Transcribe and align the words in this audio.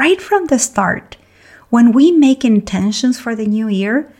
right 0.00 0.22
from 0.22 0.46
the 0.46 0.58
start, 0.58 1.18
when 1.68 1.92
we 1.92 2.10
make 2.10 2.42
intentions 2.42 3.20
for 3.20 3.36
the 3.36 3.44
new 3.44 3.68
year, 3.68 4.10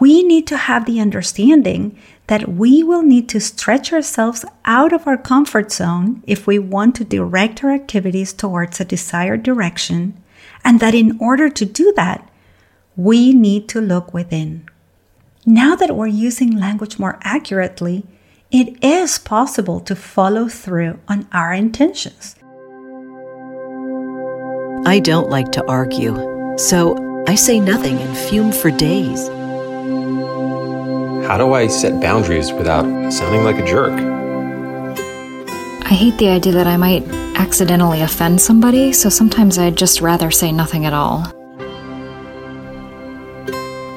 we 0.00 0.24
need 0.24 0.44
to 0.48 0.56
have 0.56 0.84
the 0.86 0.98
understanding 0.98 1.96
that 2.26 2.48
we 2.48 2.82
will 2.82 3.02
need 3.02 3.28
to 3.28 3.38
stretch 3.38 3.92
ourselves 3.92 4.44
out 4.64 4.92
of 4.92 5.06
our 5.06 5.16
comfort 5.16 5.70
zone 5.70 6.20
if 6.26 6.48
we 6.48 6.58
want 6.58 6.96
to 6.96 7.04
direct 7.04 7.62
our 7.62 7.70
activities 7.70 8.32
towards 8.32 8.80
a 8.80 8.84
desired 8.84 9.44
direction, 9.44 10.20
and 10.64 10.80
that 10.80 10.96
in 10.96 11.16
order 11.20 11.48
to 11.48 11.64
do 11.64 11.92
that, 11.94 12.28
we 12.96 13.32
need 13.32 13.68
to 13.68 13.80
look 13.80 14.12
within. 14.12 14.68
Now 15.46 15.76
that 15.76 15.94
we're 15.94 16.08
using 16.28 16.58
language 16.58 16.98
more 16.98 17.20
accurately, 17.22 18.04
it 18.50 18.82
is 18.82 19.20
possible 19.20 19.78
to 19.82 19.94
follow 19.94 20.48
through 20.48 20.98
on 21.06 21.28
our 21.30 21.52
intentions. 21.54 22.34
I 24.86 25.00
don't 25.00 25.30
like 25.30 25.50
to 25.52 25.66
argue, 25.66 26.14
so 26.58 27.24
I 27.26 27.36
say 27.36 27.58
nothing 27.58 27.96
and 27.96 28.14
fume 28.14 28.52
for 28.52 28.70
days. 28.70 29.28
How 31.26 31.38
do 31.38 31.54
I 31.54 31.68
set 31.68 32.02
boundaries 32.02 32.52
without 32.52 32.84
sounding 33.10 33.44
like 33.44 33.56
a 33.56 33.64
jerk? 33.64 33.98
I 35.86 35.88
hate 35.88 36.18
the 36.18 36.28
idea 36.28 36.52
that 36.52 36.66
I 36.66 36.76
might 36.76 37.02
accidentally 37.34 38.02
offend 38.02 38.42
somebody, 38.42 38.92
so 38.92 39.08
sometimes 39.08 39.56
I'd 39.56 39.74
just 39.74 40.02
rather 40.02 40.30
say 40.30 40.52
nothing 40.52 40.84
at 40.84 40.92
all. 40.92 41.32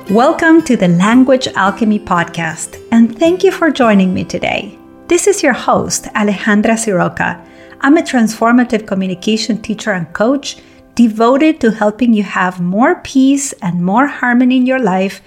Welcome 0.09 0.61
to 0.61 0.77
the 0.77 0.87
Language 0.87 1.49
Alchemy 1.49 1.99
Podcast, 1.99 2.81
and 2.93 3.19
thank 3.19 3.43
you 3.43 3.51
for 3.51 3.71
joining 3.71 4.13
me 4.13 4.23
today. 4.23 4.79
This 5.07 5.27
is 5.27 5.43
your 5.43 5.51
host, 5.51 6.05
Alejandra 6.15 6.77
Siroca. 6.77 7.45
I'm 7.81 7.97
a 7.97 8.01
transformative 8.01 8.87
communication 8.87 9.61
teacher 9.61 9.91
and 9.91 10.11
coach 10.13 10.57
devoted 10.97 11.61
to 11.61 11.69
helping 11.69 12.11
you 12.11 12.23
have 12.23 12.59
more 12.59 12.95
peace 13.01 13.53
and 13.61 13.85
more 13.85 14.07
harmony 14.07 14.57
in 14.57 14.65
your 14.65 14.79
life 14.79 15.21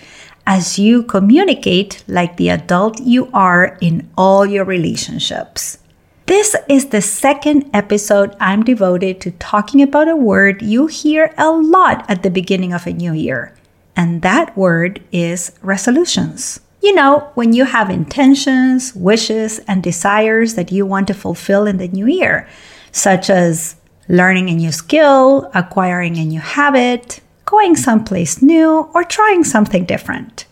as 0.45 0.81
you 0.81 1.05
communicate 1.05 2.03
like 2.09 2.37
the 2.37 2.49
adult 2.49 3.01
you 3.01 3.31
are 3.33 3.79
in 3.81 4.11
all 4.19 4.45
your 4.45 4.65
relationships. 4.65 5.79
This 6.27 6.57
is 6.69 6.87
the 6.87 7.01
second 7.01 7.71
episode 7.73 8.37
I'm 8.41 8.65
devoted 8.65 9.21
to 9.21 9.31
talking 9.31 9.81
about 9.81 10.09
a 10.09 10.17
word 10.17 10.61
you 10.61 10.89
hear 10.89 11.33
a 11.39 11.51
lot 11.51 12.05
at 12.11 12.25
the 12.25 12.31
beginning 12.31 12.73
of 12.73 12.87
a 12.87 12.93
new 12.93 13.13
year 13.13 13.55
and 13.95 14.23
that 14.23 14.57
word 14.57 15.01
is 15.13 15.53
resolutions. 15.63 16.59
You 16.83 16.95
know, 16.95 17.31
when 17.35 17.53
you 17.53 17.65
have 17.65 17.91
intentions, 17.91 18.95
wishes, 18.95 19.61
and 19.69 19.83
desires 19.83 20.55
that 20.55 20.73
you 20.73 20.85
want 20.85 21.07
to 21.09 21.15
fulfill 21.15 21.67
in 21.67 21.77
the 21.77 21.89
new 21.89 22.07
year, 22.07 22.49
such 22.91 23.29
as 23.29 23.77
learning 24.11 24.51
a 24.51 24.55
new 24.55 24.73
skill, 24.73 25.51
acquiring 25.55 26.17
a 26.19 26.25
new 26.25 26.41
habit, 26.41 27.21
going 27.47 27.77
someplace 27.77 28.43
new, 28.43 28.91
or 28.93 29.05
trying 29.05 29.45
something 29.45 29.85
different. 29.85 30.47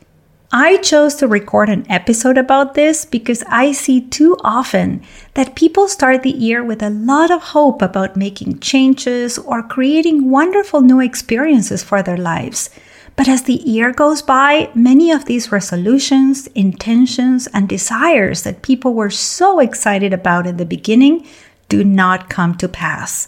I 0.50 0.78
chose 0.78 1.16
to 1.16 1.28
record 1.28 1.68
an 1.68 1.84
episode 1.90 2.38
about 2.38 2.72
this 2.72 3.04
because 3.04 3.42
I 3.48 3.72
see 3.72 4.00
too 4.00 4.38
often 4.42 5.02
that 5.34 5.56
people 5.56 5.88
start 5.88 6.22
the 6.22 6.30
year 6.30 6.64
with 6.64 6.82
a 6.82 6.88
lot 6.88 7.30
of 7.30 7.42
hope 7.42 7.82
about 7.82 8.16
making 8.16 8.60
changes 8.60 9.36
or 9.36 9.62
creating 9.62 10.30
wonderful 10.30 10.80
new 10.80 11.00
experiences 11.00 11.82
for 11.82 12.02
their 12.02 12.16
lives 12.16 12.70
but 13.18 13.26
as 13.26 13.42
the 13.42 13.54
year 13.54 13.92
goes 13.92 14.22
by, 14.22 14.70
many 14.76 15.10
of 15.10 15.24
these 15.24 15.50
resolutions, 15.50 16.46
intentions, 16.54 17.48
and 17.48 17.68
desires 17.68 18.44
that 18.44 18.62
people 18.62 18.94
were 18.94 19.10
so 19.10 19.58
excited 19.58 20.12
about 20.12 20.46
in 20.46 20.56
the 20.56 20.64
beginning 20.64 21.26
do 21.68 21.82
not 21.82 22.30
come 22.30 22.54
to 22.58 22.68
pass. 22.68 23.26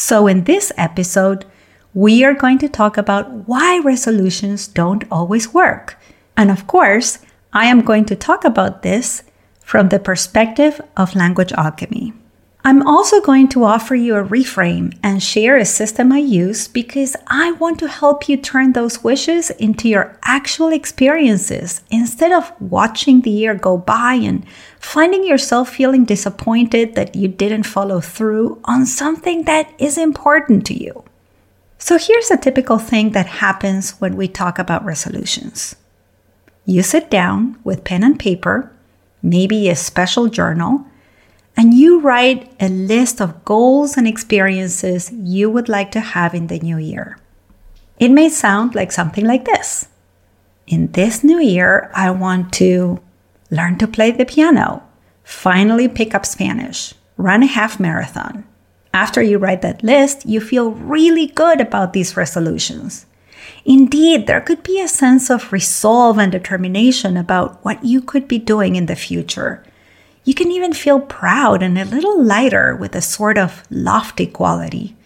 So, 0.00 0.26
in 0.26 0.44
this 0.44 0.72
episode, 0.78 1.44
we 1.92 2.24
are 2.24 2.32
going 2.32 2.56
to 2.60 2.70
talk 2.70 2.96
about 2.96 3.46
why 3.46 3.82
resolutions 3.84 4.66
don't 4.66 5.04
always 5.10 5.52
work. 5.52 5.98
And 6.38 6.50
of 6.50 6.66
course, 6.66 7.18
I 7.52 7.66
am 7.66 7.82
going 7.82 8.06
to 8.06 8.16
talk 8.16 8.42
about 8.46 8.80
this 8.80 9.24
from 9.60 9.90
the 9.90 9.98
perspective 9.98 10.80
of 10.96 11.14
language 11.14 11.52
alchemy. 11.52 12.14
I'm 12.62 12.86
also 12.86 13.22
going 13.22 13.48
to 13.50 13.64
offer 13.64 13.94
you 13.94 14.16
a 14.16 14.24
reframe 14.24 14.96
and 15.02 15.22
share 15.22 15.56
a 15.56 15.64
system 15.64 16.12
I 16.12 16.18
use 16.18 16.68
because 16.68 17.16
I 17.26 17.52
want 17.52 17.78
to 17.78 17.88
help 17.88 18.28
you 18.28 18.36
turn 18.36 18.72
those 18.72 19.02
wishes 19.02 19.48
into 19.52 19.88
your 19.88 20.18
actual 20.24 20.68
experiences 20.68 21.80
instead 21.90 22.32
of 22.32 22.52
watching 22.60 23.22
the 23.22 23.30
year 23.30 23.54
go 23.54 23.78
by 23.78 24.14
and 24.14 24.46
finding 24.78 25.24
yourself 25.24 25.70
feeling 25.70 26.04
disappointed 26.04 26.96
that 26.96 27.16
you 27.16 27.28
didn't 27.28 27.62
follow 27.62 28.00
through 28.00 28.60
on 28.64 28.84
something 28.84 29.44
that 29.44 29.72
is 29.78 29.96
important 29.96 30.66
to 30.66 30.74
you. 30.74 31.02
So 31.78 31.96
here's 31.96 32.30
a 32.30 32.36
typical 32.36 32.76
thing 32.76 33.12
that 33.12 33.26
happens 33.26 33.92
when 34.00 34.16
we 34.16 34.28
talk 34.28 34.58
about 34.58 34.84
resolutions. 34.84 35.76
You 36.66 36.82
sit 36.82 37.10
down 37.10 37.58
with 37.64 37.84
pen 37.84 38.04
and 38.04 38.18
paper, 38.18 38.70
maybe 39.22 39.70
a 39.70 39.74
special 39.74 40.28
journal, 40.28 40.84
and 41.60 41.74
you 41.74 42.00
write 42.00 42.50
a 42.58 42.70
list 42.70 43.20
of 43.20 43.44
goals 43.44 43.98
and 43.98 44.08
experiences 44.08 45.12
you 45.12 45.50
would 45.50 45.68
like 45.68 45.90
to 45.90 46.00
have 46.00 46.34
in 46.34 46.46
the 46.46 46.58
new 46.58 46.78
year. 46.78 47.18
It 47.98 48.08
may 48.08 48.30
sound 48.30 48.74
like 48.74 48.90
something 48.90 49.26
like 49.26 49.44
this 49.44 49.86
In 50.66 50.92
this 50.92 51.22
new 51.22 51.38
year, 51.38 51.90
I 51.94 52.12
want 52.12 52.54
to 52.54 52.98
learn 53.50 53.76
to 53.76 53.86
play 53.86 54.10
the 54.10 54.24
piano, 54.24 54.82
finally 55.22 55.86
pick 55.86 56.14
up 56.14 56.24
Spanish, 56.24 56.94
run 57.18 57.42
a 57.42 57.46
half 57.46 57.78
marathon. 57.78 58.46
After 58.94 59.20
you 59.20 59.36
write 59.36 59.60
that 59.60 59.82
list, 59.82 60.24
you 60.24 60.40
feel 60.40 60.70
really 60.70 61.26
good 61.26 61.60
about 61.60 61.92
these 61.92 62.16
resolutions. 62.16 63.04
Indeed, 63.66 64.26
there 64.26 64.40
could 64.40 64.62
be 64.62 64.80
a 64.80 64.88
sense 64.88 65.28
of 65.28 65.52
resolve 65.52 66.18
and 66.18 66.32
determination 66.32 67.18
about 67.18 67.62
what 67.66 67.84
you 67.84 68.00
could 68.00 68.26
be 68.26 68.38
doing 68.38 68.76
in 68.76 68.86
the 68.86 68.96
future 68.96 69.62
you 70.24 70.34
can 70.34 70.50
even 70.50 70.72
feel 70.72 71.00
proud 71.00 71.62
and 71.62 71.78
a 71.78 71.84
little 71.84 72.22
lighter 72.22 72.76
with 72.76 72.94
a 72.94 73.00
sort 73.00 73.38
of 73.38 73.62
lofty 73.70 74.26
quality. 74.26 74.96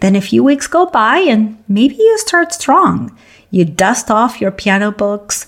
Then 0.00 0.16
a 0.16 0.20
few 0.20 0.42
weeks 0.42 0.66
go 0.66 0.86
by 0.86 1.18
and 1.18 1.62
maybe 1.68 1.94
you 1.96 2.18
start 2.18 2.52
strong. 2.52 3.16
You 3.50 3.64
dust 3.64 4.10
off 4.10 4.40
your 4.40 4.50
piano 4.50 4.90
books, 4.90 5.46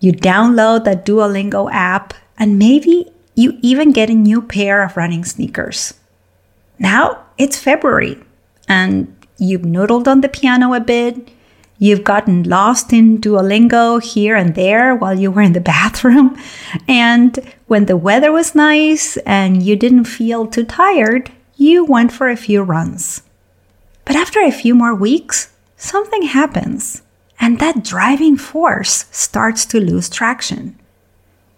you 0.00 0.12
download 0.12 0.84
that 0.84 1.06
Duolingo 1.06 1.70
app, 1.72 2.14
and 2.36 2.58
maybe 2.58 3.10
you 3.34 3.58
even 3.62 3.92
get 3.92 4.10
a 4.10 4.14
new 4.14 4.42
pair 4.42 4.82
of 4.82 4.96
running 4.96 5.24
sneakers. 5.24 5.94
Now 6.78 7.24
it's 7.38 7.56
February 7.56 8.22
and 8.68 9.14
you've 9.38 9.62
noodled 9.62 10.08
on 10.08 10.20
the 10.20 10.28
piano 10.28 10.74
a 10.74 10.80
bit, 10.80 11.30
You've 11.82 12.04
gotten 12.04 12.44
lost 12.44 12.92
in 12.92 13.18
Duolingo 13.18 14.00
here 14.00 14.36
and 14.36 14.54
there 14.54 14.94
while 14.94 15.18
you 15.18 15.32
were 15.32 15.42
in 15.42 15.52
the 15.52 15.60
bathroom. 15.74 16.38
And 16.86 17.36
when 17.66 17.86
the 17.86 17.96
weather 17.96 18.30
was 18.30 18.54
nice 18.54 19.16
and 19.26 19.64
you 19.64 19.74
didn't 19.74 20.04
feel 20.04 20.46
too 20.46 20.64
tired, 20.64 21.32
you 21.56 21.84
went 21.84 22.12
for 22.12 22.28
a 22.28 22.36
few 22.36 22.62
runs. 22.62 23.22
But 24.04 24.14
after 24.14 24.38
a 24.40 24.52
few 24.52 24.76
more 24.76 24.94
weeks, 24.94 25.52
something 25.76 26.22
happens, 26.22 27.02
and 27.40 27.58
that 27.58 27.82
driving 27.82 28.36
force 28.36 29.06
starts 29.10 29.66
to 29.66 29.80
lose 29.80 30.08
traction. 30.08 30.78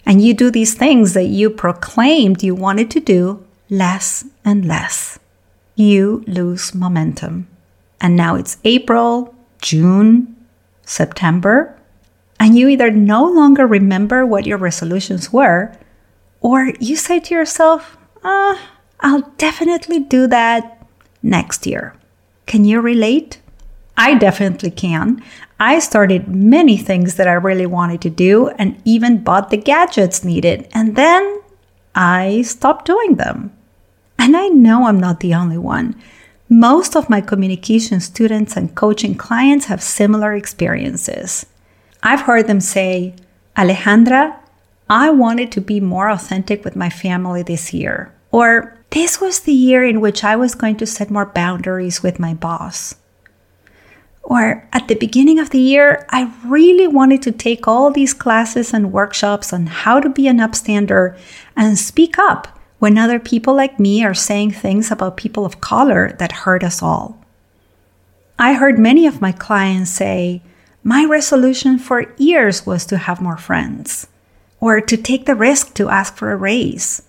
And 0.07 0.25
you 0.25 0.33
do 0.33 0.51
these 0.51 0.73
things 0.73 1.13
that 1.13 1.29
you 1.29 1.51
proclaimed 1.51 2.43
you 2.43 2.55
wanted 2.55 2.91
to 2.93 3.01
do 3.01 3.45
less 3.69 4.25
and 4.43 4.65
less. 4.65 5.19
You 5.75 6.25
lose 6.27 6.75
momentum. 6.75 7.47
And 8.01 8.17
now 8.17 8.37
it's 8.37 8.57
April, 8.65 9.34
June, 9.65 10.37
September, 10.85 11.75
and 12.39 12.55
you 12.57 12.69
either 12.69 12.91
no 12.91 13.25
longer 13.25 13.67
remember 13.67 14.27
what 14.27 14.45
your 14.45 14.59
resolutions 14.59 15.33
were, 15.33 15.75
or 16.43 16.75
you 16.81 16.97
say 16.97 17.19
to 17.19 17.35
yourself, 17.35 17.97
uh, 18.23 18.57
I'll 19.01 19.33
definitely 19.39 20.01
do 20.01 20.27
that 20.27 20.87
next 21.23 21.67
year. 21.67 21.95
Can 22.45 22.67
you 22.67 22.83
relate? 22.83 23.41
I 23.97 24.19
definitely 24.19 24.71
can. 24.71 25.25
I 25.59 25.79
started 25.79 26.29
many 26.29 26.77
things 26.77 27.15
that 27.15 27.27
I 27.27 27.33
really 27.33 27.65
wanted 27.65 28.03
to 28.03 28.11
do 28.11 28.49
and 28.59 28.77
even 28.85 29.25
bought 29.25 29.49
the 29.49 29.57
gadgets 29.57 30.23
needed, 30.25 30.69
and 30.75 30.95
then 30.95 31.41
I 31.95 32.43
stopped 32.43 32.85
doing 32.85 33.15
them. 33.15 33.57
And 34.19 34.37
I 34.37 34.49
know 34.49 34.85
I'm 34.85 35.01
not 35.01 35.21
the 35.21 35.35
only 35.35 35.59
one. 35.59 35.95
Most 36.57 36.95
of 36.95 37.11
my 37.11 37.21
communication 37.21 37.99
students 37.99 38.57
and 38.57 38.77
coaching 38.77 39.17
clients 39.17 39.67
have 39.67 39.83
similar 39.83 40.35
experiences. 40.35 41.47
I've 42.01 42.21
heard 42.21 42.47
them 42.47 42.61
say, 42.61 43.17
Alejandra, 43.57 44.37
I 44.89 45.11
wanted 45.11 45.51
to 45.51 45.61
be 45.61 45.81
more 45.81 46.09
authentic 46.09 46.65
with 46.65 46.77
my 46.77 46.91
family 46.91 47.43
this 47.43 47.75
year. 47.75 48.15
Or, 48.31 48.79
this 48.91 49.21
was 49.21 49.41
the 49.41 49.53
year 49.53 49.85
in 49.85 50.01
which 50.01 50.23
I 50.23 50.37
was 50.37 50.55
going 50.55 50.77
to 50.77 50.87
set 50.87 51.11
more 51.11 51.27
boundaries 51.27 52.05
with 52.05 52.21
my 52.21 52.35
boss. 52.35 52.95
Or, 54.23 54.69
at 54.73 54.87
the 54.87 54.95
beginning 54.95 55.41
of 55.41 55.51
the 55.51 55.59
year, 55.59 56.07
I 56.11 56.33
really 56.47 56.87
wanted 56.87 57.23
to 57.23 57.33
take 57.33 57.67
all 57.67 57.91
these 57.91 58.15
classes 58.15 58.73
and 58.73 58.93
workshops 58.93 59.53
on 59.53 59.67
how 59.67 59.99
to 59.99 60.09
be 60.09 60.29
an 60.29 60.39
upstander 60.39 61.19
and 61.57 61.77
speak 61.77 62.17
up 62.17 62.54
when 62.85 62.99
other 62.99 63.19
people 63.19 63.55
like 63.55 63.81
me 63.81 64.05
are 64.05 64.13
saying 64.13 64.51
things 64.51 64.91
about 64.91 65.17
people 65.17 65.47
of 65.47 65.59
color 65.63 66.13
that 66.19 66.45
hurt 66.45 66.63
us 66.63 66.83
all. 66.83 67.19
I 68.39 68.53
heard 68.53 68.79
many 68.79 69.07
of 69.07 69.23
my 69.23 69.33
clients 69.33 69.91
say, 69.91 70.43
My 70.83 71.07
resolution 71.07 71.79
for 71.79 72.13
years 72.19 72.67
was 72.67 72.85
to 72.85 72.99
have 72.99 73.23
more 73.23 73.39
friends, 73.39 74.07
or 74.61 74.83
to 74.83 74.99
take 74.99 75.25
the 75.25 75.35
risk 75.35 75.73
to 75.77 75.89
ask 75.89 76.15
for 76.15 76.31
a 76.31 76.37
raise, 76.37 77.01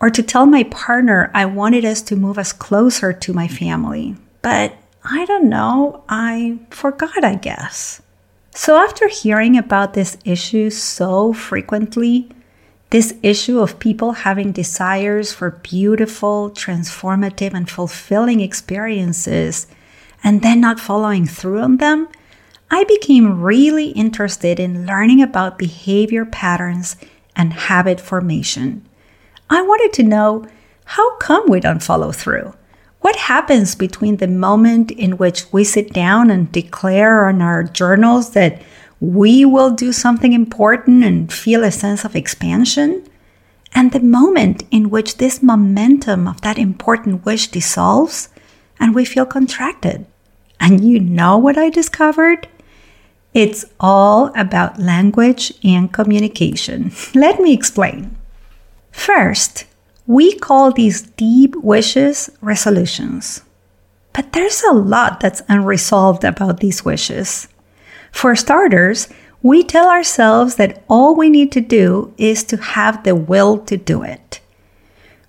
or 0.00 0.08
to 0.08 0.22
tell 0.22 0.46
my 0.46 0.62
partner 0.62 1.30
I 1.34 1.44
wanted 1.44 1.84
us 1.84 2.00
to 2.08 2.16
move 2.16 2.38
us 2.38 2.54
closer 2.54 3.12
to 3.12 3.34
my 3.34 3.46
family. 3.46 4.16
But 4.40 4.74
I 5.04 5.26
don't 5.26 5.50
know, 5.50 6.02
I 6.08 6.60
forgot, 6.70 7.24
I 7.24 7.34
guess. 7.34 8.00
So, 8.54 8.78
after 8.78 9.06
hearing 9.06 9.58
about 9.58 9.92
this 9.92 10.16
issue 10.24 10.70
so 10.70 11.34
frequently, 11.34 12.30
this 12.90 13.14
issue 13.22 13.60
of 13.60 13.78
people 13.78 14.12
having 14.12 14.52
desires 14.52 15.32
for 15.32 15.50
beautiful, 15.50 16.50
transformative, 16.50 17.54
and 17.54 17.70
fulfilling 17.70 18.40
experiences 18.40 19.68
and 20.22 20.42
then 20.42 20.60
not 20.60 20.80
following 20.80 21.24
through 21.26 21.60
on 21.60 21.76
them, 21.78 22.08
I 22.70 22.84
became 22.84 23.40
really 23.40 23.88
interested 23.90 24.60
in 24.60 24.86
learning 24.86 25.22
about 25.22 25.58
behavior 25.58 26.24
patterns 26.24 26.96
and 27.34 27.52
habit 27.52 28.00
formation. 28.00 28.86
I 29.48 29.62
wanted 29.62 29.92
to 29.94 30.02
know 30.02 30.46
how 30.84 31.16
come 31.16 31.44
we 31.48 31.60
don't 31.60 31.82
follow 31.82 32.12
through? 32.12 32.54
What 33.00 33.16
happens 33.16 33.74
between 33.74 34.18
the 34.18 34.28
moment 34.28 34.90
in 34.90 35.16
which 35.16 35.50
we 35.52 35.64
sit 35.64 35.92
down 35.92 36.30
and 36.30 36.52
declare 36.52 37.26
on 37.26 37.40
our 37.40 37.62
journals 37.62 38.32
that 38.32 38.60
we 39.00 39.44
will 39.44 39.70
do 39.70 39.92
something 39.92 40.32
important 40.32 41.02
and 41.02 41.32
feel 41.32 41.64
a 41.64 41.70
sense 41.70 42.04
of 42.04 42.14
expansion, 42.14 43.02
and 43.74 43.92
the 43.92 44.00
moment 44.00 44.64
in 44.70 44.90
which 44.90 45.16
this 45.16 45.42
momentum 45.42 46.28
of 46.28 46.40
that 46.42 46.58
important 46.58 47.24
wish 47.24 47.48
dissolves 47.48 48.28
and 48.78 48.94
we 48.94 49.04
feel 49.04 49.24
contracted? 49.24 50.06
And 50.58 50.84
you 50.84 51.00
know 51.00 51.38
what 51.38 51.56
I 51.56 51.70
discovered? 51.70 52.48
It's 53.32 53.64
all 53.78 54.32
about 54.36 54.80
language 54.80 55.52
and 55.64 55.92
communication. 55.92 56.92
Let 57.14 57.40
me 57.40 57.54
explain. 57.54 58.16
First, 58.90 59.64
we 60.06 60.34
call 60.34 60.72
these 60.72 61.02
deep 61.02 61.54
wishes 61.56 62.28
resolutions. 62.40 63.42
But 64.12 64.32
there's 64.32 64.62
a 64.64 64.74
lot 64.74 65.20
that's 65.20 65.42
unresolved 65.48 66.24
about 66.24 66.58
these 66.58 66.84
wishes. 66.84 67.46
For 68.12 68.36
starters, 68.36 69.08
we 69.42 69.62
tell 69.62 69.88
ourselves 69.88 70.56
that 70.56 70.82
all 70.88 71.16
we 71.16 71.30
need 71.30 71.50
to 71.52 71.60
do 71.60 72.12
is 72.18 72.44
to 72.44 72.56
have 72.56 73.04
the 73.04 73.14
will 73.14 73.58
to 73.58 73.76
do 73.76 74.02
it. 74.02 74.40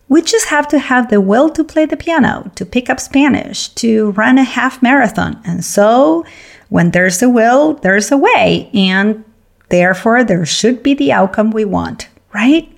We 0.10 0.22
just 0.22 0.48
have 0.48 0.68
to 0.70 0.80
have 0.80 1.10
the 1.10 1.22
will 1.22 1.50
to 1.52 1.64
play 1.64 1.86
the 1.86 1.96
piano, 1.96 2.52
to 2.56 2.66
pick 2.66 2.90
up 2.90 3.00
Spanish, 3.00 3.70
to 3.70 4.12
run 4.12 4.38
a 4.38 4.44
half 4.44 4.82
marathon. 4.82 5.40
And 5.46 5.64
so, 5.64 6.26
when 6.68 6.92
there's 6.92 7.22
a 7.22 7.30
will, 7.30 7.76
there's 7.76 8.12
a 8.12 8.18
way. 8.18 8.70
And 8.74 9.24
therefore, 9.70 10.26
there 10.26 10.46
should 10.46 10.84
be 10.84 10.94
the 10.94 11.14
outcome 11.14 11.52
we 11.52 11.64
want, 11.64 12.10
right? 12.34 12.70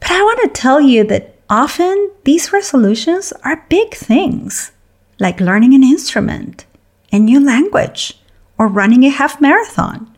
But 0.00 0.10
I 0.10 0.22
want 0.22 0.54
to 0.54 0.60
tell 0.60 0.80
you 0.80 1.04
that 1.04 1.36
often 1.50 2.10
these 2.24 2.50
resolutions 2.50 3.34
are 3.44 3.66
big 3.68 3.92
things, 3.92 4.72
like 5.18 5.38
learning 5.38 5.74
an 5.74 5.82
instrument, 5.82 6.64
a 7.12 7.18
new 7.18 7.44
language, 7.44 8.18
or 8.58 8.68
running 8.68 9.04
a 9.04 9.10
half 9.10 9.40
marathon. 9.40 10.14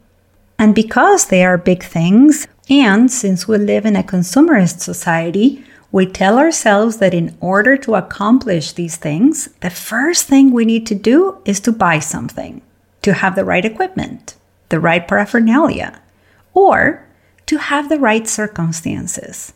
And 0.58 0.74
because 0.74 1.26
they 1.26 1.44
are 1.44 1.58
big 1.58 1.82
things, 1.82 2.46
and 2.68 3.10
since 3.10 3.46
we 3.46 3.58
live 3.58 3.86
in 3.86 3.96
a 3.96 4.02
consumerist 4.02 4.80
society, 4.80 5.64
we 5.90 6.04
tell 6.04 6.38
ourselves 6.38 6.98
that 6.98 7.14
in 7.14 7.36
order 7.40 7.76
to 7.78 7.94
accomplish 7.94 8.72
these 8.72 8.96
things, 8.96 9.48
the 9.60 9.70
first 9.70 10.26
thing 10.26 10.50
we 10.50 10.64
need 10.64 10.86
to 10.88 10.94
do 10.94 11.38
is 11.44 11.60
to 11.60 11.72
buy 11.72 11.98
something, 11.98 12.60
to 13.02 13.14
have 13.14 13.36
the 13.36 13.44
right 13.44 13.64
equipment, 13.64 14.34
the 14.68 14.80
right 14.80 15.06
paraphernalia, 15.06 16.00
or 16.52 17.06
to 17.46 17.56
have 17.56 17.88
the 17.88 17.98
right 17.98 18.28
circumstances. 18.28 19.54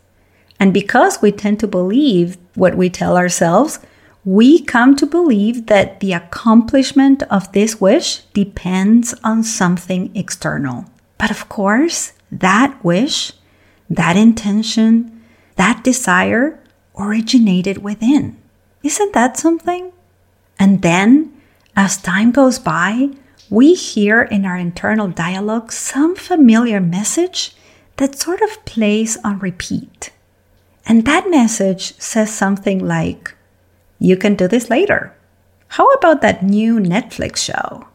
And 0.58 0.72
because 0.72 1.20
we 1.20 1.32
tend 1.32 1.60
to 1.60 1.66
believe 1.66 2.38
what 2.54 2.76
we 2.76 2.88
tell 2.88 3.16
ourselves, 3.16 3.80
we 4.24 4.62
come 4.62 4.94
to 4.96 5.06
believe 5.06 5.66
that 5.66 6.00
the 6.00 6.12
accomplishment 6.12 7.22
of 7.24 7.50
this 7.52 7.80
wish 7.80 8.18
depends 8.32 9.14
on 9.24 9.42
something 9.42 10.14
external. 10.14 10.84
But 11.18 11.30
of 11.30 11.48
course, 11.48 12.12
that 12.30 12.82
wish, 12.84 13.32
that 13.90 14.16
intention, 14.16 15.22
that 15.56 15.82
desire 15.82 16.60
originated 16.96 17.78
within. 17.78 18.36
Isn't 18.82 19.12
that 19.12 19.36
something? 19.36 19.92
And 20.58 20.82
then, 20.82 21.32
as 21.74 21.96
time 21.96 22.30
goes 22.30 22.58
by, 22.58 23.10
we 23.50 23.74
hear 23.74 24.22
in 24.22 24.44
our 24.44 24.56
internal 24.56 25.08
dialogue 25.08 25.72
some 25.72 26.14
familiar 26.14 26.80
message 26.80 27.56
that 27.96 28.18
sort 28.18 28.40
of 28.40 28.64
plays 28.64 29.18
on 29.24 29.40
repeat. 29.40 30.10
And 30.86 31.04
that 31.04 31.28
message 31.28 31.98
says 31.98 32.32
something 32.32 32.78
like, 32.78 33.34
You 34.02 34.16
can 34.16 34.34
do 34.34 34.48
this 34.48 34.68
later. 34.68 35.14
How 35.68 35.86
about 35.92 36.22
that 36.22 36.42
new 36.42 36.80
Netflix 36.80 37.36
show? 37.36 37.86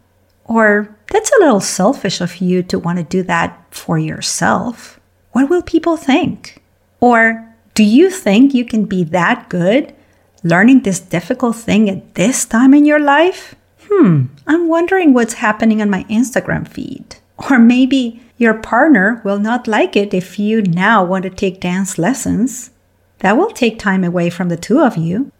Or, 0.45 0.95
That's 1.11 1.29
a 1.33 1.39
little 1.43 1.59
selfish 1.59 2.21
of 2.21 2.37
you 2.37 2.63
to 2.63 2.79
want 2.79 2.97
to 2.97 3.03
do 3.03 3.23
that 3.23 3.61
for 3.71 3.99
yourself. 3.99 5.01
What 5.33 5.49
will 5.49 5.61
people 5.61 5.97
think? 5.97 6.63
Or, 7.01 7.43
Do 7.73 7.83
you 7.83 8.09
think 8.09 8.53
you 8.53 8.63
can 8.63 8.85
be 8.85 9.03
that 9.03 9.49
good 9.49 9.93
learning 10.43 10.81
this 10.81 11.01
difficult 11.01 11.57
thing 11.57 11.89
at 11.89 12.15
this 12.15 12.45
time 12.45 12.73
in 12.73 12.85
your 12.85 12.99
life? 12.99 13.55
Hmm, 13.89 14.27
I'm 14.47 14.69
wondering 14.69 15.13
what's 15.13 15.43
happening 15.43 15.81
on 15.81 15.89
my 15.89 16.05
Instagram 16.05 16.65
feed. 16.67 17.17
Or 17.49 17.59
maybe 17.59 18.21
your 18.37 18.53
partner 18.53 19.21
will 19.25 19.39
not 19.39 19.67
like 19.67 19.97
it 19.97 20.13
if 20.13 20.39
you 20.39 20.61
now 20.61 21.03
want 21.03 21.23
to 21.23 21.29
take 21.29 21.59
dance 21.59 21.97
lessons. 21.97 22.71
That 23.19 23.35
will 23.35 23.51
take 23.51 23.77
time 23.77 24.05
away 24.05 24.29
from 24.29 24.47
the 24.47 24.57
two 24.57 24.79
of 24.79 24.95
you. 24.95 25.31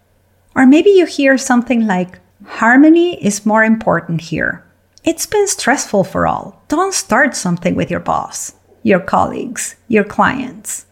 Or 0.57 0.65
maybe 0.65 0.89
you 0.89 1.05
hear 1.05 1.37
something 1.37 1.85
like, 1.85 2.19
harmony 2.43 3.23
is 3.23 3.45
more 3.45 3.63
important 3.63 4.21
here. 4.21 4.65
It's 5.03 5.27
been 5.27 5.47
stressful 5.47 6.03
for 6.03 6.25
all. 6.25 6.63
Don't 6.67 6.95
start 6.95 7.35
something 7.35 7.75
with 7.75 7.91
your 7.91 7.99
boss, 7.99 8.55
your 8.81 8.99
colleagues, 8.99 9.75
your 9.87 10.03
clients. 10.03 10.87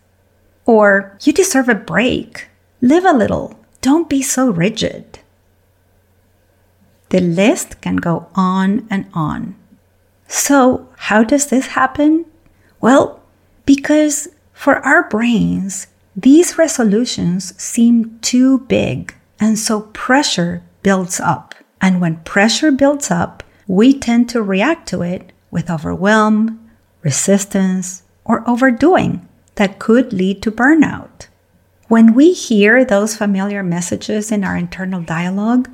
Or 0.68 1.18
you 1.24 1.34
deserve 1.34 1.68
a 1.68 1.74
break. 1.74 2.48
Live 2.80 3.06
a 3.06 3.12
little. 3.12 3.60
Don't 3.82 4.08
be 4.08 4.22
so 4.22 4.52
rigid. 4.52 5.20
The 7.10 7.22
list 7.22 7.82
can 7.82 7.96
go 7.96 8.28
on 8.36 8.86
and 8.92 9.08
on. 9.14 9.56
So, 10.28 10.90
how 10.98 11.24
does 11.24 11.48
this 11.48 11.68
happen? 11.68 12.26
Well, 12.82 13.20
because 13.66 14.28
for 14.54 14.78
our 14.86 15.10
brains, 15.10 15.88
these 16.16 16.58
resolutions 16.58 17.60
seem 17.62 18.20
too 18.20 18.60
big, 18.60 19.16
and 19.40 19.58
so 19.60 19.82
pressure 19.82 20.64
builds 20.84 21.20
up. 21.20 21.56
And 21.82 22.02
when 22.02 22.18
pressure 22.24 22.72
builds 22.72 23.12
up, 23.12 23.44
we 23.68 23.98
tend 23.98 24.30
to 24.30 24.42
react 24.42 24.88
to 24.90 25.02
it 25.02 25.32
with 25.52 25.70
overwhelm, 25.70 26.70
resistance, 27.02 28.04
or 28.24 28.48
overdoing 28.50 29.28
that 29.56 29.80
could 29.80 30.14
lead 30.14 30.42
to 30.44 30.52
burnout. 30.52 31.28
When 31.88 32.14
we 32.14 32.34
hear 32.34 32.84
those 32.84 33.16
familiar 33.16 33.62
messages 33.62 34.32
in 34.32 34.44
our 34.44 34.58
internal 34.58 35.02
dialogue, 35.02 35.70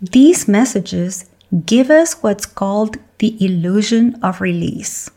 these 0.00 0.46
messages 0.46 1.28
give 1.66 1.90
us 1.90 2.22
what's 2.22 2.46
called 2.46 2.98
the 3.18 3.36
illusion 3.44 4.14
of 4.22 4.40
release. 4.40 5.10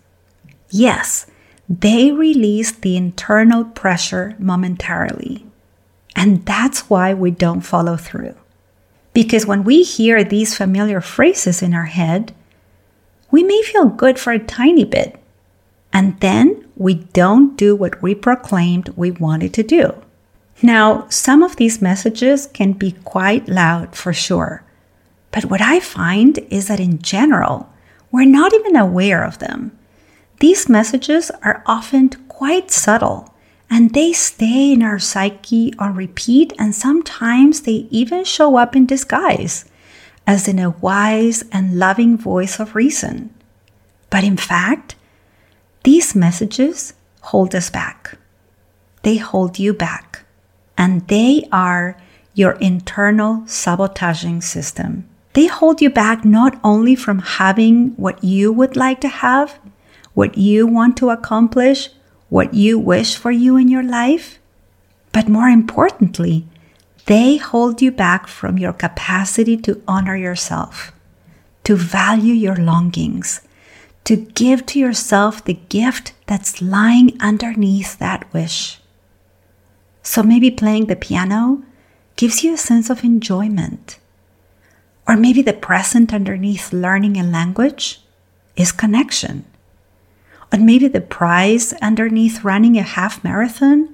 Yes, 0.70 1.27
they 1.70 2.12
release 2.12 2.72
the 2.72 2.98
internal 2.98 3.63
pressure 3.63 4.36
momentarily. 4.39 5.46
And 6.15 6.46
that's 6.46 6.89
why 6.89 7.13
we 7.13 7.32
don't 7.32 7.62
follow 7.62 7.98
through. 7.98 8.36
Because 9.13 9.46
when 9.46 9.63
we 9.63 9.84
hear 9.84 10.24
these 10.24 10.56
familiar 10.56 11.01
phrases 11.01 11.62
in 11.62 11.74
our 11.74 11.86
head, 11.86 12.34
we 13.30 13.44
may 13.44 13.62
feel 13.62 13.86
good 13.86 14.20
for 14.20 14.32
a 14.32 14.39
tiny 14.39 14.86
bit, 14.86 15.18
and 15.94 16.20
then 16.20 16.65
we 16.75 16.96
don't 16.96 17.58
do 17.58 17.75
what 17.75 18.01
we 18.01 18.13
proclaimed 18.13 18.89
we 18.96 19.12
wanted 19.12 19.53
to 19.53 19.63
do. 19.63 19.94
Now, 20.62 21.08
some 21.10 21.41
of 21.41 21.56
these 21.56 21.82
messages 21.82 22.48
can 22.48 22.74
be 22.74 22.91
quite 23.03 23.50
loud 23.50 23.96
for 23.96 24.13
sure, 24.13 24.63
but 25.32 25.46
what 25.46 25.62
I 25.62 25.80
find 25.80 26.38
is 26.50 26.68
that 26.68 26.80
in 26.80 27.01
general, 27.01 27.70
we're 28.12 28.25
not 28.25 28.53
even 28.53 28.75
aware 28.75 29.24
of 29.24 29.39
them. 29.39 29.77
These 30.39 30.70
messages 30.70 31.32
are 31.44 31.63
often 31.65 32.10
quite 32.27 32.70
subtle 32.70 33.30
and 33.71 33.93
they 33.93 34.11
stay 34.11 34.73
in 34.73 34.83
our 34.83 34.99
psyche 34.99 35.73
on 35.79 35.95
repeat, 35.95 36.51
and 36.59 36.75
sometimes 36.75 37.61
they 37.61 37.87
even 37.89 38.25
show 38.25 38.57
up 38.57 38.75
in 38.75 38.85
disguise, 38.85 39.63
as 40.27 40.45
in 40.45 40.59
a 40.59 40.69
wise 40.69 41.45
and 41.53 41.79
loving 41.79 42.17
voice 42.17 42.59
of 42.59 42.75
reason. 42.75 43.33
But 44.09 44.25
in 44.25 44.35
fact, 44.35 44.95
these 45.83 46.13
messages 46.13 46.93
hold 47.21 47.55
us 47.55 47.69
back. 47.69 48.17
They 49.03 49.15
hold 49.15 49.57
you 49.57 49.73
back, 49.73 50.25
and 50.77 51.07
they 51.07 51.47
are 51.49 51.97
your 52.33 52.53
internal 52.59 53.47
sabotaging 53.47 54.41
system. 54.41 55.07
They 55.31 55.47
hold 55.47 55.81
you 55.81 55.89
back 55.89 56.25
not 56.25 56.59
only 56.61 56.95
from 56.95 57.19
having 57.19 57.91
what 57.95 58.21
you 58.21 58.51
would 58.51 58.75
like 58.75 58.99
to 58.99 59.07
have, 59.07 59.59
what 60.13 60.37
you 60.37 60.67
want 60.67 60.97
to 60.97 61.09
accomplish, 61.09 61.89
what 62.31 62.53
you 62.53 62.79
wish 62.79 63.17
for 63.17 63.29
you 63.29 63.57
in 63.57 63.67
your 63.67 63.83
life, 63.83 64.39
but 65.11 65.27
more 65.27 65.50
importantly, 65.50 66.45
they 67.05 67.35
hold 67.35 67.81
you 67.81 67.91
back 67.91 68.25
from 68.25 68.57
your 68.57 68.71
capacity 68.71 69.57
to 69.57 69.83
honor 69.85 70.15
yourself, 70.15 70.93
to 71.65 71.75
value 71.75 72.33
your 72.33 72.55
longings, 72.55 73.41
to 74.05 74.15
give 74.15 74.65
to 74.67 74.79
yourself 74.79 75.43
the 75.43 75.59
gift 75.67 76.13
that's 76.25 76.61
lying 76.61 77.17
underneath 77.19 78.00
that 78.00 78.31
wish. 78.33 78.79
So 80.01 80.23
maybe 80.23 80.50
playing 80.50 80.85
the 80.85 80.95
piano 80.95 81.63
gives 82.15 82.45
you 82.45 82.53
a 82.53 82.57
sense 82.57 82.89
of 82.89 83.03
enjoyment. 83.03 84.00
Or 85.05 85.17
maybe 85.17 85.41
the 85.41 85.51
present 85.51 86.13
underneath 86.13 86.71
learning 86.71 87.17
a 87.17 87.23
language 87.23 88.00
is 88.55 88.71
connection. 88.71 89.43
Or 90.53 90.60
maybe 90.60 90.88
the 90.88 91.01
prize 91.01 91.74
underneath 91.81 92.43
running 92.43 92.77
a 92.77 92.84
half 92.84 93.24
marathon 93.24 93.93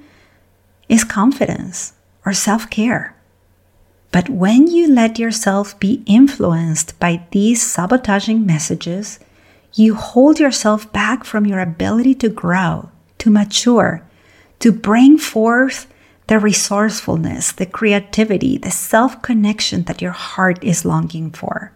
is 0.90 1.04
confidence 1.04 1.94
or 2.26 2.34
self 2.34 2.70
care. 2.70 3.16
But 4.12 4.30
when 4.30 4.68
you 4.68 4.92
let 4.92 5.20
yourself 5.20 5.80
be 5.80 6.02
influenced 6.06 7.00
by 7.00 7.26
these 7.32 7.62
sabotaging 7.62 8.46
messages, 8.46 9.20
you 9.74 9.96
hold 9.96 10.40
yourself 10.40 10.92
back 10.92 11.24
from 11.24 11.46
your 11.46 11.60
ability 11.60 12.16
to 12.16 12.30
grow, 12.30 12.90
to 13.20 13.30
mature, 13.30 14.02
to 14.60 14.72
bring 14.72 15.18
forth 15.18 15.88
the 16.28 16.40
resourcefulness, 16.40 17.52
the 17.52 17.66
creativity, 17.66 18.58
the 18.58 18.72
self 18.72 19.22
connection 19.22 19.84
that 19.84 20.02
your 20.02 20.12
heart 20.12 20.64
is 20.64 20.86
longing 20.86 21.32
for. 21.32 21.72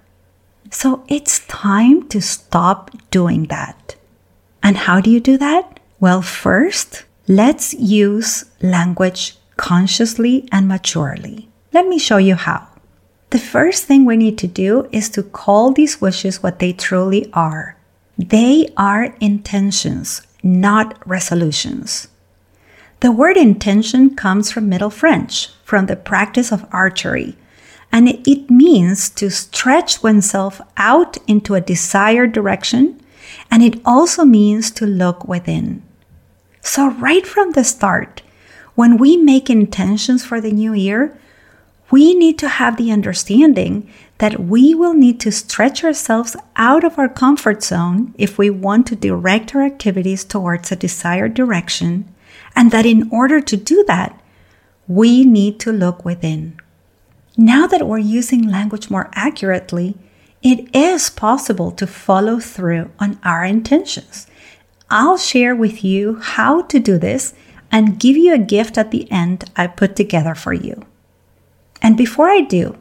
So 0.72 1.04
it's 1.08 1.46
time 1.48 2.08
to 2.10 2.22
stop 2.22 2.92
doing 3.12 3.46
that. 3.46 3.96
And 4.63 4.77
how 4.77 5.01
do 5.01 5.10
you 5.10 5.20
do 5.20 5.38
that? 5.38 5.80
Well, 6.00 6.22
first, 6.22 7.06
let's 7.27 7.74
use 7.74 8.46
language 8.62 9.38
consciously 9.58 10.48
and 10.51 10.68
maturely. 10.68 11.50
Let 11.74 11.88
me 11.88 12.00
show 12.00 12.18
you 12.18 12.36
how. 12.36 12.68
The 13.30 13.39
first 13.39 13.86
thing 13.86 14.06
we 14.06 14.18
need 14.18 14.38
to 14.39 14.48
do 14.48 14.89
is 14.91 15.10
to 15.12 15.24
call 15.24 15.72
these 15.72 16.01
wishes 16.01 16.44
what 16.44 16.60
they 16.60 16.74
truly 16.74 17.32
are. 17.34 17.77
They 18.18 18.68
are 18.75 19.15
intentions, 19.20 20.22
not 20.44 21.01
resolutions. 21.08 22.08
The 23.00 23.12
word 23.12 23.38
intention 23.38 24.15
comes 24.15 24.51
from 24.51 24.70
Middle 24.70 24.89
French, 24.89 25.50
from 25.63 25.86
the 25.88 25.96
practice 25.96 26.51
of 26.51 26.68
archery, 26.72 27.36
and 27.91 28.08
it 28.08 28.50
means 28.50 29.10
to 29.12 29.30
stretch 29.32 30.03
oneself 30.03 30.62
out 30.77 31.18
into 31.27 31.56
a 31.56 31.62
desired 31.62 32.32
direction, 32.32 33.00
and 33.51 33.62
it 33.62 33.79
also 33.86 34.24
means 34.24 34.72
to 34.72 34.88
look 34.88 35.27
within. 35.27 35.84
So, 36.62 36.89
right 36.91 37.27
from 37.27 37.51
the 37.51 37.65
start, 37.65 38.22
when 38.75 38.98
we 38.98 39.17
make 39.17 39.50
intentions 39.50 40.24
for 40.24 40.39
the 40.39 40.51
new 40.51 40.74
year, 40.74 41.17
we 41.91 42.13
need 42.13 42.39
to 42.39 42.48
have 42.48 42.77
the 42.77 42.91
understanding 42.91 43.91
that 44.20 44.39
we 44.39 44.74
will 44.74 44.93
need 44.93 45.20
to 45.20 45.31
stretch 45.31 45.84
ourselves 45.84 46.38
out 46.55 46.86
of 46.86 46.98
our 46.98 47.10
comfort 47.10 47.63
zone 47.63 48.13
if 48.17 48.38
we 48.38 48.50
want 48.50 48.88
to 48.88 48.96
direct 48.96 49.53
our 49.53 49.63
activities 49.63 50.24
towards 50.24 50.72
a 50.72 50.75
desired 50.75 51.34
direction, 51.34 52.13
and 52.55 52.72
that 52.72 52.86
in 52.86 53.10
order 53.12 53.41
to 53.41 53.58
do 53.58 53.84
that, 53.88 54.17
we 54.88 55.25
need 55.25 55.60
to 55.60 55.72
look 55.72 56.05
within. 56.05 56.58
Now 57.36 57.67
that 57.67 57.88
we're 57.88 57.98
using 57.98 58.48
language 58.48 58.89
more 58.89 59.10
accurately, 59.13 59.98
it 60.42 60.76
is 60.76 61.10
possible 61.10 61.72
to 61.72 61.86
follow 61.86 62.40
through 62.40 62.92
on 63.00 63.20
our 63.24 63.46
intentions. 63.46 64.28
I'll 64.90 65.18
share 65.18 65.56
with 65.56 65.84
you 65.84 66.20
how 66.20 66.64
to 66.64 66.80
do 66.80 66.98
this 66.98 67.34
and 67.72 68.00
give 68.00 68.18
you 68.18 68.34
a 68.34 68.40
gift 68.40 68.78
at 68.78 68.92
the 68.92 69.10
end 69.12 69.50
I 69.56 69.68
put 69.68 69.96
together 69.96 70.36
for 70.36 70.54
you. 70.54 70.86
And 71.82 71.96
before 71.96 72.30
I 72.30 72.42
do, 72.42 72.78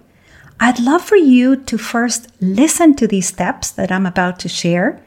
I'd 0.58 0.80
love 0.80 1.02
for 1.02 1.16
you 1.16 1.56
to 1.56 1.78
first 1.78 2.28
listen 2.40 2.94
to 2.96 3.06
these 3.06 3.28
steps 3.28 3.70
that 3.70 3.92
I'm 3.92 4.06
about 4.06 4.38
to 4.40 4.48
share 4.48 5.00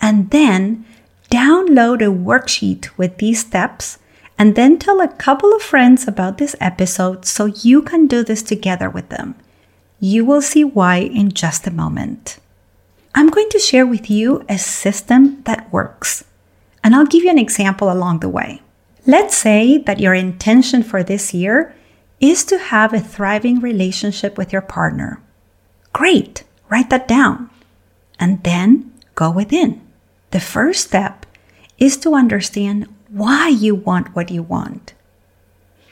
and 0.00 0.30
then 0.30 0.84
download 1.30 2.02
a 2.02 2.12
worksheet 2.12 2.96
with 2.98 3.16
these 3.18 3.40
steps 3.40 3.98
and 4.38 4.54
then 4.54 4.78
tell 4.78 5.00
a 5.00 5.08
couple 5.08 5.54
of 5.54 5.62
friends 5.62 6.06
about 6.06 6.38
this 6.38 6.54
episode 6.60 7.24
so 7.24 7.46
you 7.46 7.82
can 7.82 8.06
do 8.06 8.22
this 8.22 8.42
together 8.42 8.90
with 8.90 9.08
them. 9.08 9.34
You 10.04 10.24
will 10.24 10.42
see 10.42 10.64
why 10.64 10.96
in 10.96 11.30
just 11.30 11.64
a 11.64 11.70
moment. 11.70 12.40
I'm 13.14 13.28
going 13.28 13.48
to 13.50 13.60
share 13.60 13.86
with 13.86 14.10
you 14.10 14.44
a 14.48 14.58
system 14.58 15.40
that 15.44 15.72
works, 15.72 16.24
and 16.82 16.92
I'll 16.92 17.06
give 17.06 17.22
you 17.22 17.30
an 17.30 17.38
example 17.38 17.88
along 17.88 18.18
the 18.18 18.28
way. 18.28 18.62
Let's 19.06 19.36
say 19.36 19.78
that 19.78 20.00
your 20.00 20.12
intention 20.12 20.82
for 20.82 21.04
this 21.04 21.32
year 21.32 21.72
is 22.18 22.42
to 22.46 22.58
have 22.58 22.92
a 22.92 22.98
thriving 22.98 23.60
relationship 23.60 24.36
with 24.36 24.52
your 24.52 24.60
partner. 24.60 25.22
Great, 25.92 26.42
write 26.68 26.90
that 26.90 27.06
down. 27.06 27.48
And 28.18 28.42
then 28.42 28.90
go 29.14 29.30
within. 29.30 29.86
The 30.32 30.40
first 30.40 30.84
step 30.84 31.26
is 31.78 31.96
to 31.98 32.16
understand 32.16 32.92
why 33.08 33.46
you 33.46 33.76
want 33.76 34.16
what 34.16 34.32
you 34.32 34.42
want. 34.42 34.94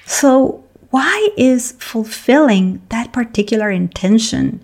So, 0.05 0.65
why 0.91 1.29
is 1.37 1.73
fulfilling 1.79 2.83
that 2.89 3.13
particular 3.13 3.71
intention 3.71 4.61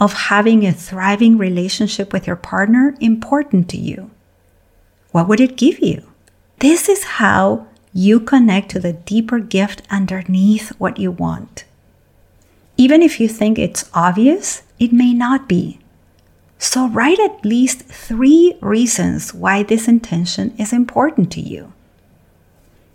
of 0.00 0.12
having 0.14 0.66
a 0.66 0.72
thriving 0.72 1.36
relationship 1.36 2.12
with 2.12 2.26
your 2.26 2.36
partner 2.36 2.94
important 3.00 3.68
to 3.70 3.76
you? 3.76 4.10
What 5.12 5.28
would 5.28 5.40
it 5.40 5.56
give 5.56 5.80
you? 5.80 6.02
This 6.60 6.88
is 6.88 7.04
how 7.04 7.66
you 7.92 8.20
connect 8.20 8.70
to 8.70 8.80
the 8.80 8.92
deeper 8.92 9.38
gift 9.40 9.82
underneath 9.90 10.70
what 10.78 10.98
you 10.98 11.10
want. 11.10 11.64
Even 12.76 13.02
if 13.02 13.20
you 13.20 13.28
think 13.28 13.58
it's 13.58 13.90
obvious, 13.92 14.62
it 14.78 14.92
may 14.92 15.12
not 15.12 15.48
be. 15.48 15.80
So, 16.60 16.88
write 16.88 17.20
at 17.20 17.44
least 17.44 17.82
three 17.82 18.54
reasons 18.60 19.32
why 19.32 19.62
this 19.62 19.86
intention 19.86 20.54
is 20.58 20.72
important 20.72 21.30
to 21.32 21.40
you. 21.40 21.72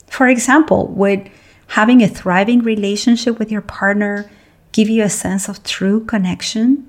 For 0.08 0.28
example, 0.28 0.88
would 0.88 1.30
having 1.74 2.04
a 2.04 2.08
thriving 2.08 2.60
relationship 2.60 3.40
with 3.40 3.52
your 3.52 3.62
partner 3.62 4.30
give 4.74 4.88
you 4.88 5.02
a 5.02 5.10
sense 5.10 5.50
of 5.50 5.64
true 5.64 6.06
connection? 6.06 6.88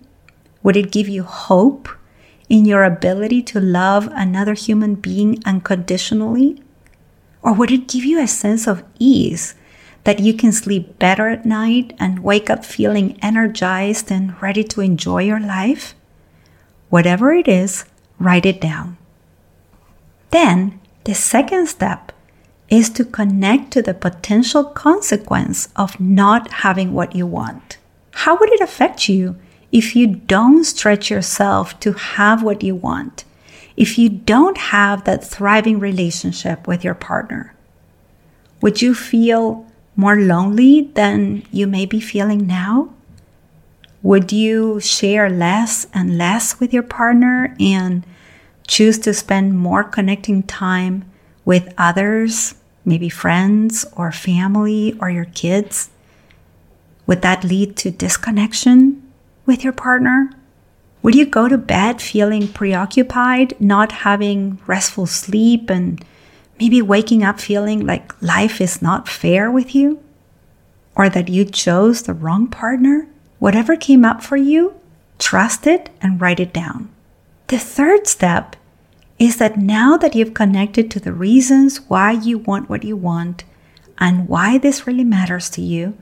Would 0.63 0.77
it 0.77 0.93
give 0.93 1.09
you 1.09 1.23
hope 1.23 1.89
in 2.51 2.67
your 2.67 2.85
ability 2.85 3.41
to 3.45 3.61
love 3.61 4.11
another 4.13 4.53
human 4.53 4.95
being 4.95 5.43
unconditionally? 5.47 6.63
Or 7.41 7.55
would 7.55 7.71
it 7.71 7.89
give 7.89 8.05
you 8.05 8.21
a 8.21 8.29
sense 8.29 8.67
of 8.67 8.85
ease 8.99 9.55
that 10.05 10.21
you 10.21 10.35
can 10.35 10.53
sleep 10.53 10.99
better 10.99 11.29
at 11.29 11.47
night 11.47 11.95
and 11.99 12.19
wake 12.19 12.51
up 12.51 12.63
feeling 12.63 13.19
energized 13.23 14.11
and 14.11 14.41
ready 14.43 14.63
to 14.65 14.83
enjoy 14.83 15.23
your 15.23 15.41
life? 15.41 15.95
Whatever 16.91 17.33
it 17.33 17.49
is, 17.49 17.87
write 18.19 18.45
it 18.45 18.61
down. 18.61 18.99
Then, 20.29 20.79
the 21.05 21.15
second 21.15 21.69
step 21.69 22.13
is 22.75 22.91
to 22.91 23.05
connect 23.05 23.71
to 23.73 23.83
the 23.83 23.95
potential 23.95 24.65
consequence 24.65 25.69
of 25.77 26.01
not 26.01 26.51
having 26.51 26.93
what 26.93 27.15
you 27.15 27.27
want. 27.27 27.79
How 28.13 28.39
would 28.39 28.51
it 28.51 28.61
affect 28.61 29.09
you 29.09 29.37
if 29.71 29.95
you 29.97 30.07
don't 30.07 30.65
stretch 30.65 31.11
yourself 31.11 31.79
to 31.81 31.93
have 31.93 32.43
what 32.43 32.63
you 32.63 32.75
want? 32.75 33.25
if 33.77 33.99
you 33.99 34.09
don't 34.09 34.57
have 34.57 35.05
that 35.05 35.25
thriving 35.25 35.79
relationship 35.79 36.67
with 36.67 36.85
your 36.85 36.95
partner? 36.95 37.55
Would 38.61 38.81
you 38.81 38.95
feel 38.95 39.67
more 39.97 40.17
lonely 40.17 40.91
than 40.95 41.45
you 41.51 41.67
may 41.67 41.87
be 41.87 42.01
feeling 42.01 42.47
now? 42.47 42.91
Would 44.03 44.33
you 44.33 44.81
share 44.81 45.31
less 45.31 45.87
and 45.95 46.19
less 46.19 46.61
with 46.61 46.73
your 46.73 46.83
partner 46.83 47.57
and 47.59 48.05
choose 48.67 48.99
to 49.01 49.15
spend 49.15 49.59
more 49.59 49.83
connecting 49.83 50.43
time 50.43 51.11
with 51.45 51.73
others, 51.77 52.55
maybe 52.85 53.09
friends 53.09 53.85
or 53.97 54.13
family 54.13 54.97
or 55.01 55.11
your 55.11 55.27
kids? 55.27 55.91
Would 57.07 57.23
that 57.23 57.45
lead 57.45 57.77
to 57.79 57.91
disconnection 57.91 59.03
with 59.47 59.65
your 59.65 59.73
partner? 59.73 60.31
Would 61.03 61.15
you 61.15 61.27
go 61.27 61.49
to 61.49 61.59
bed 61.59 62.01
feeling 62.01 62.49
preoccupied, 62.49 63.61
not 63.61 63.93
having 63.93 64.59
restful 64.67 65.07
sleep, 65.07 65.69
and 65.69 66.03
maybe 66.59 66.81
waking 66.81 67.23
up 67.23 67.41
feeling 67.41 67.87
like 67.87 68.21
life 68.23 68.61
is 68.61 68.81
not 68.81 69.09
fair 69.09 69.51
with 69.51 69.75
you? 69.75 70.03
Or 70.97 71.11
that 71.11 71.29
you 71.29 71.45
chose 71.45 72.03
the 72.03 72.15
wrong 72.15 72.49
partner? 72.49 73.07
Whatever 73.39 73.77
came 73.77 74.05
up 74.05 74.23
for 74.23 74.39
you, 74.39 74.75
trust 75.19 75.67
it 75.67 75.91
and 76.01 76.21
write 76.21 76.41
it 76.41 76.55
down. 76.55 76.89
The 77.49 77.59
third 77.59 78.07
step 78.07 78.57
is 79.19 79.37
that 79.37 79.57
now 79.57 79.97
that 79.97 80.15
you've 80.15 80.35
connected 80.35 80.91
to 80.91 81.01
the 81.01 81.13
reasons 81.13 81.79
why 81.89 82.13
you 82.13 82.39
want 82.39 82.69
what 82.69 82.85
you 82.85 82.97
want 82.97 83.45
and 83.99 84.29
why 84.29 84.59
this 84.59 84.87
really 84.87 85.05
matters 85.05 85.49
to 85.51 85.63
you, 85.63 85.97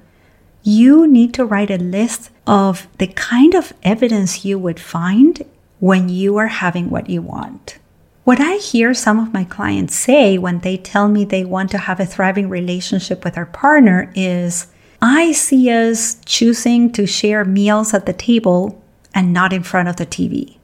you 0.63 1.07
need 1.07 1.35
to 1.35 1.45
write 1.45 1.71
a 1.71 1.77
list 1.77 2.31
of 2.47 2.87
the 2.99 3.09
kind 3.09 3.55
of 3.55 3.73
evidence 3.83 4.45
you 4.45 4.59
would 4.59 4.81
find 4.81 5.43
when 5.81 6.09
you 6.09 6.37
are 6.37 6.47
having 6.47 6.89
what 6.89 7.11
you 7.11 7.21
want. 7.21 7.79
What 8.25 8.41
I 8.41 8.57
hear 8.57 8.95
some 8.95 9.19
of 9.19 9.33
my 9.33 9.43
clients 9.43 9.97
say 9.97 10.39
when 10.39 10.61
they 10.61 10.77
tell 10.77 11.09
me 11.09 11.25
they 11.25 11.45
want 11.45 11.73
to 11.73 11.79
have 11.79 11.99
a 11.99 12.07
thriving 12.07 12.49
relationship 12.49 13.25
with 13.25 13.35
their 13.35 13.47
partner 13.47 14.13
is 14.15 14.69
I 15.01 15.33
see 15.33 15.69
us 15.71 16.19
choosing 16.25 16.93
to 16.93 17.05
share 17.05 17.45
meals 17.45 17.93
at 17.93 18.07
the 18.07 18.13
table 18.13 18.81
and 19.13 19.33
not 19.33 19.53
in 19.53 19.65
front 19.65 19.89
of 19.89 19.97
the 19.97 20.07
TV. 20.07 20.59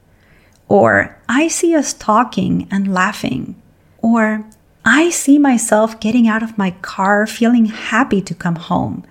Or 0.68 1.18
I 1.28 1.48
see 1.48 1.74
us 1.74 1.92
talking 1.92 2.68
and 2.70 2.92
laughing. 2.92 3.60
Or 3.98 4.44
I 4.84 5.10
see 5.10 5.38
myself 5.38 6.00
getting 6.00 6.28
out 6.28 6.42
of 6.42 6.58
my 6.58 6.72
car 6.82 7.26
feeling 7.26 7.66
happy 7.66 8.22
to 8.22 8.34
come 8.34 8.56
home. 8.56 9.04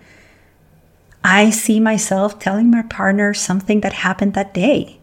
I 1.23 1.49
see 1.49 1.79
myself 1.79 2.39
telling 2.39 2.71
my 2.71 2.83
partner 2.83 3.33
something 3.33 3.81
that 3.81 3.93
happened 3.93 4.33
that 4.35 4.53
day. 4.53 4.99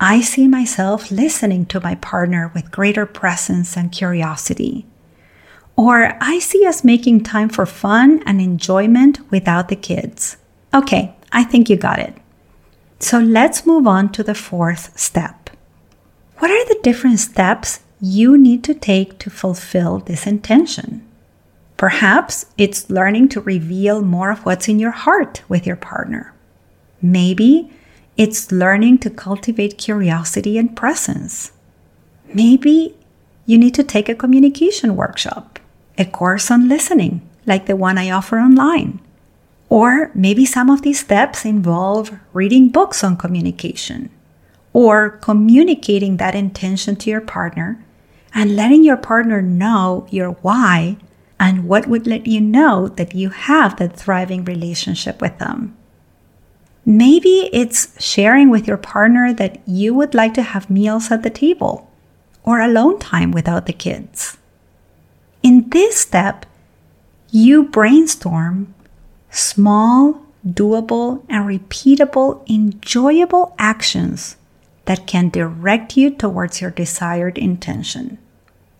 I 0.00 0.20
see 0.20 0.46
myself 0.46 1.10
listening 1.10 1.66
to 1.66 1.80
my 1.80 1.96
partner 1.96 2.52
with 2.54 2.70
greater 2.70 3.06
presence 3.06 3.76
and 3.76 3.90
curiosity. 3.90 4.86
Or 5.74 6.16
I 6.20 6.38
see 6.38 6.66
us 6.66 6.84
making 6.84 7.22
time 7.22 7.48
for 7.48 7.66
fun 7.66 8.22
and 8.26 8.40
enjoyment 8.40 9.20
without 9.30 9.68
the 9.68 9.76
kids. 9.76 10.36
Okay, 10.74 11.14
I 11.32 11.44
think 11.44 11.70
you 11.70 11.76
got 11.76 11.98
it. 11.98 12.14
So 13.00 13.18
let's 13.18 13.66
move 13.66 13.86
on 13.86 14.10
to 14.12 14.22
the 14.22 14.34
fourth 14.34 14.98
step. 14.98 15.47
What 16.38 16.52
are 16.52 16.64
the 16.66 16.78
different 16.84 17.18
steps 17.18 17.80
you 18.00 18.38
need 18.38 18.62
to 18.64 18.74
take 18.74 19.18
to 19.18 19.28
fulfill 19.28 19.98
this 19.98 20.24
intention? 20.24 21.04
Perhaps 21.76 22.46
it's 22.56 22.88
learning 22.88 23.30
to 23.30 23.40
reveal 23.40 24.02
more 24.02 24.30
of 24.30 24.46
what's 24.46 24.68
in 24.68 24.78
your 24.78 24.92
heart 24.92 25.42
with 25.48 25.66
your 25.66 25.74
partner. 25.74 26.32
Maybe 27.02 27.72
it's 28.16 28.52
learning 28.52 28.98
to 28.98 29.10
cultivate 29.10 29.78
curiosity 29.78 30.58
and 30.58 30.76
presence. 30.76 31.50
Maybe 32.32 32.94
you 33.44 33.58
need 33.58 33.74
to 33.74 33.82
take 33.82 34.08
a 34.08 34.14
communication 34.14 34.94
workshop, 34.94 35.58
a 35.96 36.04
course 36.04 36.52
on 36.52 36.68
listening, 36.68 37.20
like 37.46 37.66
the 37.66 37.74
one 37.74 37.98
I 37.98 38.10
offer 38.10 38.38
online. 38.38 39.00
Or 39.68 40.12
maybe 40.14 40.46
some 40.46 40.70
of 40.70 40.82
these 40.82 41.00
steps 41.00 41.44
involve 41.44 42.16
reading 42.32 42.68
books 42.68 43.02
on 43.02 43.16
communication, 43.16 44.10
or 44.72 45.10
communicating 45.10 46.16
that 46.16 46.34
intention 46.34 46.96
to 46.96 47.10
your 47.10 47.20
partner 47.20 47.84
and 48.34 48.56
letting 48.56 48.84
your 48.84 48.96
partner 48.96 49.40
know 49.40 50.06
your 50.10 50.32
why 50.42 50.96
and 51.40 51.68
what 51.68 51.86
would 51.86 52.06
let 52.06 52.26
you 52.26 52.40
know 52.40 52.88
that 52.88 53.14
you 53.14 53.30
have 53.30 53.76
that 53.76 53.96
thriving 53.96 54.44
relationship 54.44 55.20
with 55.20 55.38
them. 55.38 55.76
Maybe 56.84 57.50
it's 57.52 58.02
sharing 58.02 58.48
with 58.50 58.66
your 58.66 58.76
partner 58.76 59.32
that 59.34 59.60
you 59.66 59.94
would 59.94 60.14
like 60.14 60.34
to 60.34 60.42
have 60.42 60.70
meals 60.70 61.10
at 61.10 61.22
the 61.22 61.30
table 61.30 61.90
or 62.44 62.60
alone 62.60 62.98
time 62.98 63.30
without 63.30 63.66
the 63.66 63.72
kids. 63.72 64.38
In 65.42 65.68
this 65.68 65.98
step, 65.98 66.46
you 67.30 67.64
brainstorm 67.64 68.74
small, 69.30 70.22
doable, 70.46 71.22
and 71.28 71.44
repeatable, 71.44 72.48
enjoyable 72.48 73.54
actions 73.58 74.36
that 74.88 75.06
can 75.06 75.28
direct 75.28 75.98
you 75.98 76.08
towards 76.10 76.62
your 76.62 76.70
desired 76.70 77.36
intention. 77.36 78.16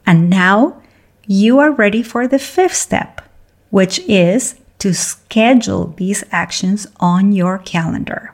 And 0.07 0.31
now 0.31 0.81
you 1.27 1.59
are 1.59 1.71
ready 1.71 2.03
for 2.03 2.27
the 2.27 2.39
fifth 2.39 2.75
step, 2.75 3.21
which 3.69 3.99
is 4.09 4.59
to 4.79 4.95
schedule 4.95 5.93
these 5.99 6.25
actions 6.33 6.87
on 6.99 7.33
your 7.33 7.59
calendar. 7.59 8.33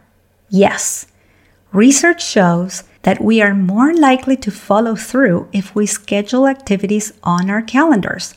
Yes, 0.49 1.07
research 1.73 2.25
shows 2.25 2.85
that 3.02 3.21
we 3.21 3.43
are 3.43 3.54
more 3.54 3.93
likely 3.93 4.37
to 4.37 4.52
follow 4.52 4.95
through 4.95 5.49
if 5.52 5.75
we 5.75 5.85
schedule 5.85 6.46
activities 6.46 7.12
on 7.25 7.51
our 7.51 7.61
calendars. 7.61 8.35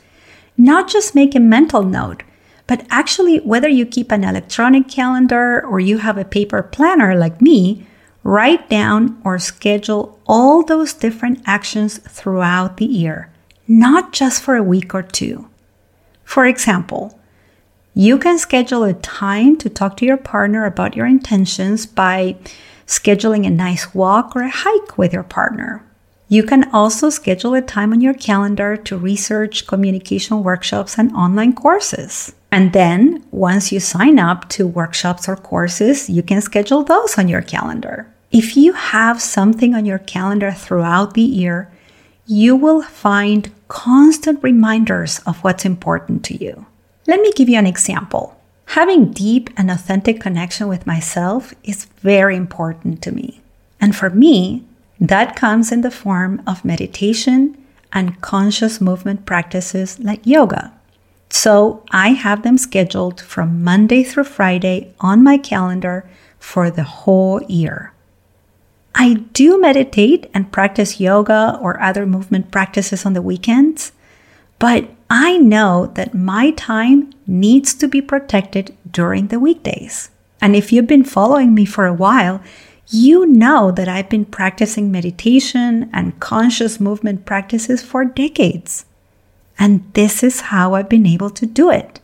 Not 0.58 0.90
just 0.90 1.14
make 1.14 1.36
a 1.36 1.40
mental 1.40 1.84
note, 1.84 2.24
but 2.66 2.88
actually, 2.90 3.38
whether 3.42 3.70
you 3.70 3.86
keep 3.86 4.12
an 4.12 4.24
electronic 4.24 4.90
calendar 4.90 5.64
or 5.64 5.80
you 5.80 6.00
have 6.00 6.18
a 6.18 6.26
paper 6.26 6.64
planner 6.64 7.16
like 7.16 7.40
me, 7.40 7.86
write 8.28 8.70
down 8.70 9.18
or 9.24 9.40
schedule 9.40 10.20
all 10.28 10.62
those 10.62 10.94
different 10.94 11.42
actions 11.46 11.98
throughout 12.00 12.76
the 12.76 12.86
year, 12.86 13.32
not 13.70 14.12
just 14.12 14.44
for 14.44 14.58
a 14.58 14.62
week 14.64 14.94
or 14.94 15.02
two. 15.02 15.48
For 16.26 16.46
example, 16.46 17.18
you 17.94 18.18
can 18.18 18.38
schedule 18.38 18.84
a 18.84 18.94
time 18.96 19.56
to 19.60 19.70
talk 19.70 19.96
to 19.98 20.06
your 20.06 20.18
partner 20.18 20.66
about 20.66 20.94
your 20.94 21.06
intentions 21.06 21.86
by 21.86 22.36
scheduling 22.86 23.48
a 23.48 23.50
nice 23.50 23.96
walk 23.96 24.36
or 24.36 24.42
a 24.42 24.52
hike 24.52 24.98
with 24.98 25.14
your 25.14 25.24
partner. 25.24 25.82
You 26.28 26.44
can 26.44 26.70
also 26.74 27.10
schedule 27.10 27.54
a 27.54 27.62
time 27.62 27.94
on 27.94 28.02
your 28.02 28.14
calendar 28.14 28.76
to 28.76 28.98
research 28.98 29.68
communication 29.68 30.44
workshops 30.44 30.98
and 30.98 31.16
online 31.16 31.54
courses. 31.54 32.36
And 32.52 32.74
then, 32.74 33.24
once 33.32 33.72
you 33.72 33.80
sign 33.80 34.20
up 34.20 34.50
to 34.50 34.68
workshops 34.68 35.30
or 35.30 35.38
courses, 35.38 36.10
you 36.10 36.24
can 36.24 36.42
schedule 36.42 36.84
those 36.84 37.18
on 37.18 37.30
your 37.30 37.42
calendar. 37.42 38.14
If 38.38 38.56
you 38.56 38.74
have 38.74 39.20
something 39.20 39.74
on 39.74 39.88
your 39.88 39.98
calendar 39.98 40.52
throughout 40.52 41.16
the 41.16 41.24
year, 41.24 41.72
you 42.28 42.56
will 42.56 42.84
find 42.84 43.50
constant 43.68 44.44
reminders 44.44 45.18
of 45.26 45.44
what's 45.44 45.66
important 45.66 46.24
to 46.26 46.36
you. 46.36 46.68
Let 47.08 47.20
me 47.20 47.32
give 47.32 47.50
you 47.50 47.58
an 47.58 47.66
example. 47.66 48.40
Having 48.78 49.14
deep 49.14 49.50
and 49.58 49.72
authentic 49.72 50.22
connection 50.22 50.68
with 50.68 50.86
myself 50.86 51.56
is 51.64 51.86
very 51.86 52.36
important 52.36 53.02
to 53.02 53.12
me. 53.12 53.42
And 53.82 53.96
for 53.96 54.12
me, 54.12 54.64
that 55.00 55.36
comes 55.36 55.72
in 55.72 55.82
the 55.82 55.90
form 55.90 56.44
of 56.46 56.64
meditation 56.64 57.58
and 57.92 58.22
conscious 58.22 58.80
movement 58.80 59.26
practices 59.26 60.00
like 60.00 60.28
yoga. 60.28 60.72
So 61.32 61.84
I 61.90 62.10
have 62.10 62.44
them 62.44 62.60
scheduled 62.60 63.20
from 63.20 63.64
Monday 63.64 64.04
through 64.04 64.26
Friday 64.26 64.94
on 65.00 65.24
my 65.24 65.40
calendar 65.40 66.08
for 66.38 66.70
the 66.70 66.84
whole 66.84 67.42
year. 67.42 67.94
I 69.00 69.14
do 69.32 69.62
meditate 69.62 70.28
and 70.34 70.52
practice 70.52 71.00
yoga 71.00 71.60
or 71.62 71.80
other 71.80 72.08
movement 72.08 72.50
practices 72.50 73.06
on 73.06 73.14
the 73.14 73.22
weekends, 73.22 73.92
but 74.58 74.90
I 75.08 75.38
know 75.38 75.92
that 75.94 76.16
my 76.16 76.50
time 76.52 77.14
needs 77.28 77.76
to 77.76 77.88
be 77.88 78.02
protected 78.02 78.76
during 78.90 79.28
the 79.28 79.40
weekdays. 79.40 80.10
And 80.42 80.56
if 80.56 80.74
you've 80.74 80.88
been 80.88 81.04
following 81.04 81.54
me 81.54 81.64
for 81.64 81.86
a 81.86 81.94
while, 81.94 82.42
you 82.88 83.28
know 83.28 83.70
that 83.72 83.88
I've 83.88 84.10
been 84.10 84.26
practicing 84.26 84.92
meditation 84.92 85.92
and 85.94 86.20
conscious 86.20 86.80
movement 86.80 87.24
practices 87.24 87.84
for 87.84 88.04
decades. 88.04 88.86
And 89.60 89.94
this 89.94 90.24
is 90.24 90.42
how 90.42 90.74
I've 90.74 90.90
been 90.90 91.06
able 91.06 91.30
to 91.32 91.46
do 91.46 91.70
it. 91.70 92.00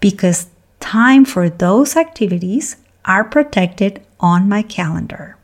Because 0.00 0.46
time 0.80 1.26
for 1.26 1.50
those 1.50 1.94
activities 1.94 2.76
are 3.04 3.24
protected 3.24 4.00
on 4.18 4.48
my 4.48 4.62
calendar. 4.62 5.36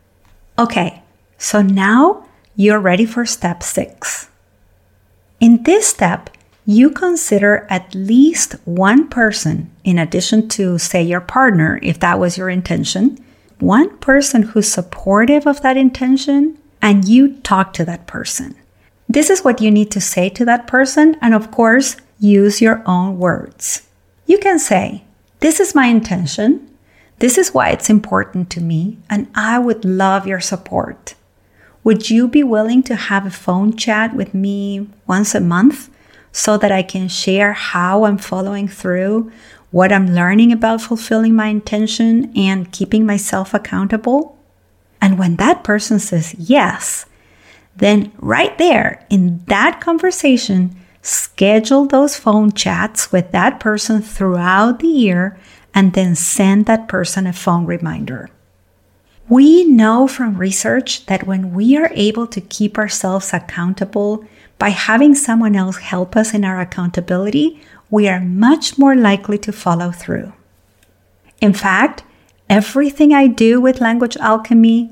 Okay, 0.61 1.03
so 1.38 1.62
now 1.62 2.27
you're 2.55 2.79
ready 2.79 3.07
for 3.07 3.25
step 3.25 3.62
six. 3.62 4.29
In 5.40 5.62
this 5.62 5.87
step, 5.87 6.29
you 6.66 6.90
consider 6.90 7.66
at 7.70 7.94
least 7.94 8.57
one 8.66 9.09
person, 9.09 9.70
in 9.85 9.99
addition 9.99 10.51
to, 10.51 10.77
say, 10.77 11.03
your 11.03 11.23
partner, 11.23 11.81
if 11.83 11.99
that 12.01 12.18
was 12.18 12.37
your 12.37 12.51
intention, 12.51 13.16
one 13.59 13.96
person 14.01 14.42
who's 14.42 14.70
supportive 14.70 15.46
of 15.46 15.62
that 15.62 15.79
intention, 15.79 16.59
and 16.83 17.09
you 17.09 17.38
talk 17.38 17.73
to 17.73 17.85
that 17.87 18.07
person. 18.07 18.55
This 19.09 19.31
is 19.31 19.42
what 19.42 19.62
you 19.62 19.70
need 19.70 19.90
to 19.92 20.01
say 20.01 20.29
to 20.29 20.44
that 20.44 20.66
person, 20.66 21.16
and 21.23 21.33
of 21.33 21.51
course, 21.51 21.96
use 22.18 22.61
your 22.61 22.83
own 22.85 23.18
words. 23.18 23.88
You 24.27 24.37
can 24.37 24.59
say, 24.59 25.05
This 25.38 25.59
is 25.59 25.75
my 25.75 25.87
intention. 25.87 26.69
This 27.20 27.37
is 27.37 27.52
why 27.52 27.68
it's 27.68 27.90
important 27.90 28.48
to 28.50 28.62
me, 28.62 28.96
and 29.11 29.28
I 29.35 29.59
would 29.59 29.85
love 29.85 30.26
your 30.26 30.40
support. 30.40 31.14
Would 31.85 32.09
you 32.09 32.26
be 32.26 32.42
willing 32.42 32.83
to 32.85 32.96
have 32.96 33.26
a 33.26 33.30
phone 33.30 33.76
chat 33.76 34.14
with 34.14 34.33
me 34.33 34.88
once 35.06 35.35
a 35.35 35.40
month 35.40 35.90
so 36.33 36.56
that 36.56 36.72
I 36.72 36.83
can 36.83 37.09
share 37.09 37.52
how 37.52 38.04
I'm 38.04 38.16
following 38.16 38.68
through, 38.68 39.30
what 39.70 39.92
I'm 39.92 40.14
learning 40.14 40.50
about 40.50 40.80
fulfilling 40.80 41.37
my 41.37 41.48
intention, 41.48 42.33
and 42.35 42.72
keeping 42.72 43.04
myself 43.04 43.52
accountable? 43.52 44.38
And 45.02 45.18
when 45.18 45.37
that 45.37 45.62
person 45.62 45.98
says 45.98 46.35
yes, 46.38 47.04
then 47.76 48.12
right 48.16 48.56
there 48.56 49.06
in 49.11 49.44
that 49.44 49.80
conversation, 49.83 50.74
schedule 51.02 51.87
those 51.87 52.16
phone 52.16 52.52
chats 52.52 53.12
with 53.12 53.30
that 53.33 53.61
person 53.61 54.00
throughout 54.00 54.78
the 54.78 54.88
year 54.88 55.38
and 55.74 55.92
then 55.92 56.14
send 56.14 56.66
that 56.66 56.88
person 56.88 57.26
a 57.26 57.33
phone 57.33 57.66
reminder. 57.66 58.28
We 59.28 59.64
know 59.64 60.09
from 60.09 60.38
research 60.38 61.06
that 61.06 61.26
when 61.26 61.54
we 61.54 61.76
are 61.76 61.90
able 61.94 62.26
to 62.26 62.40
keep 62.40 62.76
ourselves 62.76 63.33
accountable 63.33 64.24
by 64.59 64.70
having 64.70 65.14
someone 65.14 65.54
else 65.54 65.76
help 65.78 66.16
us 66.16 66.35
in 66.35 66.44
our 66.44 66.61
accountability, 66.61 67.61
we 67.90 68.09
are 68.09 68.20
much 68.20 68.76
more 68.76 68.96
likely 68.96 69.38
to 69.38 69.52
follow 69.52 69.92
through. 69.92 70.33
In 71.40 71.52
fact, 71.52 72.02
everything 72.48 73.12
I 73.12 73.28
do 73.28 73.61
with 73.61 73.80
Language 73.80 74.16
Alchemy, 74.16 74.90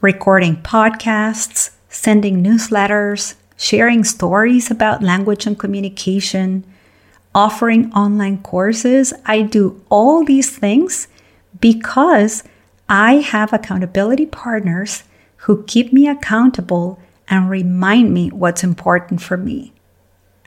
recording 0.00 0.56
podcasts, 0.56 1.70
sending 1.88 2.42
newsletters, 2.44 3.34
sharing 3.56 4.04
stories 4.04 4.70
about 4.70 5.02
language 5.02 5.46
and 5.46 5.58
communication, 5.58 6.64
offering 7.34 7.92
online 7.92 8.42
courses, 8.42 9.12
I 9.26 9.42
do 9.42 9.80
all 9.88 10.24
these 10.24 10.50
things 10.56 11.08
because 11.60 12.42
I 12.88 13.14
have 13.14 13.52
accountability 13.52 14.26
partners 14.26 15.04
who 15.38 15.64
keep 15.64 15.92
me 15.92 16.08
accountable 16.08 16.98
and 17.28 17.48
remind 17.48 18.12
me 18.12 18.30
what's 18.30 18.62
important 18.62 19.22
for 19.22 19.36
me. 19.36 19.72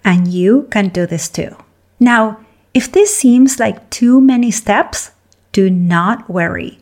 And 0.04 0.28
you 0.28 0.68
can 0.72 0.90
do 0.90 1.06
this 1.06 1.28
too. 1.28 1.56
Now, 2.00 2.40
if 2.74 2.92
this 2.92 3.16
seems 3.16 3.60
like 3.60 3.90
too 3.90 4.22
many 4.22 4.52
steps, 4.52 5.12
do 5.52 5.70
not 5.70 6.30
worry. 6.30 6.78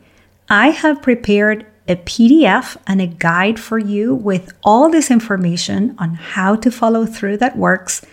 I 0.48 0.70
have 0.70 1.00
prepared 1.00 1.64
a 1.88 1.96
PDF 1.96 2.76
and 2.86 3.00
a 3.00 3.06
guide 3.06 3.58
for 3.58 3.78
you 3.78 4.14
with 4.14 4.52
all 4.62 4.90
this 4.90 5.10
information 5.10 5.94
on 5.98 6.14
how 6.14 6.56
to 6.56 6.70
follow 6.70 7.06
through 7.06 7.36
that 7.38 7.56
works 7.56 8.04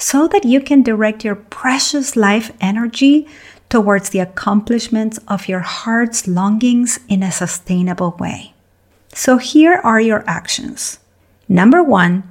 so 0.00 0.26
that 0.26 0.44
you 0.44 0.62
can 0.62 0.82
direct 0.82 1.24
your 1.24 1.36
precious 1.36 2.16
life 2.16 2.50
energy 2.58 3.28
towards 3.68 4.08
the 4.10 4.18
accomplishments 4.18 5.18
of 5.28 5.46
your 5.46 5.60
heart's 5.60 6.26
longings 6.26 6.98
in 7.06 7.22
a 7.22 7.30
sustainable 7.30 8.16
way. 8.18 8.54
So 9.12 9.36
here 9.36 9.74
are 9.84 10.00
your 10.00 10.24
actions. 10.26 10.98
Number 11.48 11.82
one, 11.82 12.24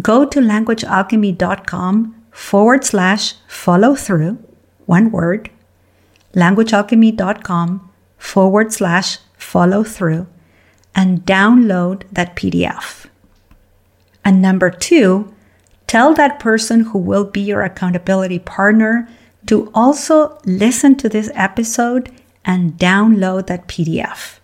go 0.00 0.24
to 0.24 0.40
languagealchemy.com 0.40 2.24
forward 2.30 2.84
slash 2.84 3.34
follow 3.46 3.94
through, 3.94 4.38
one 4.86 5.10
word, 5.10 5.50
languagealchemy.com 6.32 7.90
forward 8.16 8.72
slash 8.72 9.18
follow 9.36 9.84
through, 9.84 10.26
and 10.94 11.26
download 11.26 12.04
that 12.10 12.34
PDF. 12.36 13.06
And 14.24 14.40
number 14.40 14.70
two, 14.70 15.34
tell 15.92 16.14
that 16.14 16.40
person 16.40 16.80
who 16.80 16.98
will 16.98 17.24
be 17.24 17.42
your 17.42 17.60
accountability 17.60 18.38
partner 18.38 19.06
to 19.44 19.70
also 19.74 20.38
listen 20.46 20.96
to 20.96 21.06
this 21.06 21.30
episode 21.34 22.10
and 22.46 22.78
download 22.78 23.46
that 23.46 23.68
PDF. 23.68 24.38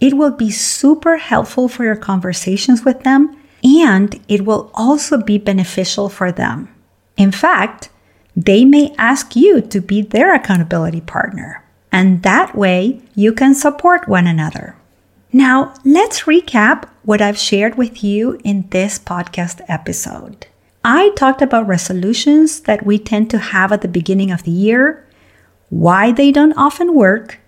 It 0.00 0.14
will 0.14 0.30
be 0.30 0.50
super 0.50 1.18
helpful 1.18 1.68
for 1.68 1.84
your 1.84 1.96
conversations 2.10 2.86
with 2.86 3.02
them, 3.02 3.36
and 3.62 4.18
it 4.28 4.46
will 4.46 4.70
also 4.72 5.18
be 5.20 5.36
beneficial 5.36 6.08
for 6.08 6.32
them. 6.32 6.74
In 7.18 7.32
fact, 7.32 7.90
they 8.34 8.64
may 8.64 8.94
ask 8.96 9.36
you 9.36 9.60
to 9.60 9.78
be 9.82 10.00
their 10.00 10.34
accountability 10.34 11.02
partner, 11.02 11.62
and 11.92 12.22
that 12.22 12.56
way 12.56 13.02
you 13.14 13.34
can 13.34 13.54
support 13.54 14.08
one 14.08 14.26
another. 14.26 14.74
Now, 15.34 15.74
let's 15.84 16.22
recap 16.22 16.88
what 17.02 17.20
I've 17.20 17.38
shared 17.38 17.76
with 17.76 18.02
you 18.02 18.40
in 18.42 18.70
this 18.70 18.98
podcast 18.98 19.60
episode. 19.68 20.46
I 20.84 21.10
talked 21.10 21.42
about 21.42 21.66
resolutions 21.66 22.60
that 22.60 22.84
we 22.84 22.98
tend 22.98 23.30
to 23.30 23.38
have 23.38 23.70
at 23.72 23.82
the 23.82 23.88
beginning 23.88 24.30
of 24.30 24.42
the 24.42 24.50
year, 24.50 25.06
why 25.68 26.12
they 26.12 26.32
don't 26.32 26.52
often 26.54 26.94
work, 26.94 27.38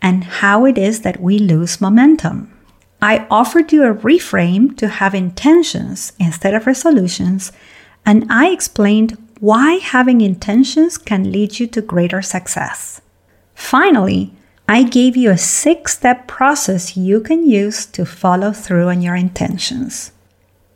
and 0.00 0.24
how 0.24 0.64
it 0.64 0.76
is 0.76 1.02
that 1.02 1.20
we 1.20 1.38
lose 1.38 1.80
momentum. 1.80 2.52
I 3.00 3.26
offered 3.30 3.72
you 3.72 3.84
a 3.84 3.94
reframe 3.94 4.76
to 4.78 4.88
have 4.88 5.14
intentions 5.14 6.12
instead 6.18 6.54
of 6.54 6.66
resolutions, 6.66 7.52
and 8.04 8.26
I 8.30 8.50
explained 8.50 9.16
why 9.38 9.74
having 9.74 10.20
intentions 10.20 10.98
can 10.98 11.32
lead 11.32 11.58
you 11.58 11.66
to 11.68 11.82
greater 11.82 12.22
success. 12.22 13.00
Finally, 13.54 14.32
I 14.68 14.84
gave 14.84 15.16
you 15.16 15.30
a 15.30 15.38
six 15.38 15.94
step 15.94 16.26
process 16.26 16.96
you 16.96 17.20
can 17.20 17.48
use 17.48 17.86
to 17.86 18.04
follow 18.04 18.52
through 18.52 18.88
on 18.88 19.02
your 19.02 19.16
intentions. 19.16 20.12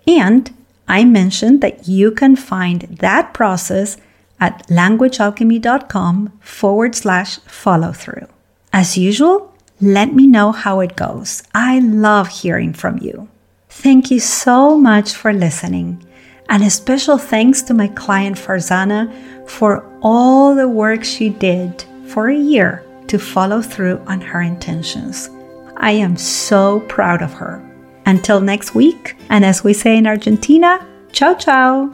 And 0.06 0.52
I 0.88 1.04
mentioned 1.04 1.60
that 1.62 1.88
you 1.88 2.10
can 2.10 2.36
find 2.36 2.82
that 3.00 3.34
process 3.34 3.96
at 4.38 4.66
languagealchemy.com 4.68 6.38
forward 6.40 6.94
slash 6.94 7.38
follow 7.40 7.92
through. 7.92 8.26
As 8.72 8.98
usual, 8.98 9.54
let 9.80 10.14
me 10.14 10.26
know 10.26 10.52
how 10.52 10.80
it 10.80 10.96
goes. 10.96 11.42
I 11.54 11.80
love 11.80 12.28
hearing 12.28 12.72
from 12.72 12.98
you. 12.98 13.28
Thank 13.68 14.10
you 14.10 14.20
so 14.20 14.76
much 14.76 15.12
for 15.12 15.32
listening. 15.32 16.02
And 16.48 16.62
a 16.62 16.70
special 16.70 17.18
thanks 17.18 17.62
to 17.62 17.74
my 17.74 17.88
client 17.88 18.36
Farzana 18.36 19.12
for 19.48 19.84
all 20.02 20.54
the 20.54 20.68
work 20.68 21.04
she 21.04 21.30
did 21.30 21.84
for 22.06 22.28
a 22.28 22.36
year 22.36 22.84
to 23.08 23.18
follow 23.18 23.60
through 23.60 23.98
on 24.06 24.20
her 24.20 24.40
intentions. 24.40 25.28
I 25.76 25.92
am 25.92 26.16
so 26.16 26.80
proud 26.80 27.22
of 27.22 27.32
her. 27.34 27.65
Until 28.06 28.40
next 28.40 28.74
week, 28.74 29.16
and 29.28 29.44
as 29.44 29.64
we 29.64 29.72
say 29.72 29.96
in 29.96 30.06
Argentina, 30.06 30.86
ciao 31.12 31.34
ciao! 31.34 31.92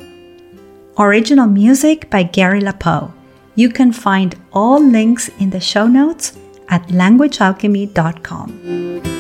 Original 0.98 1.46
music 1.46 2.10
by 2.10 2.22
Gary 2.22 2.60
LaPoe. 2.60 3.12
You 3.54 3.70
can 3.70 3.92
find 3.92 4.36
all 4.52 4.78
links 4.78 5.30
in 5.38 5.50
the 5.50 5.60
show 5.60 5.86
notes 5.86 6.38
at 6.68 6.86
languagealchemy.com. 6.88 9.11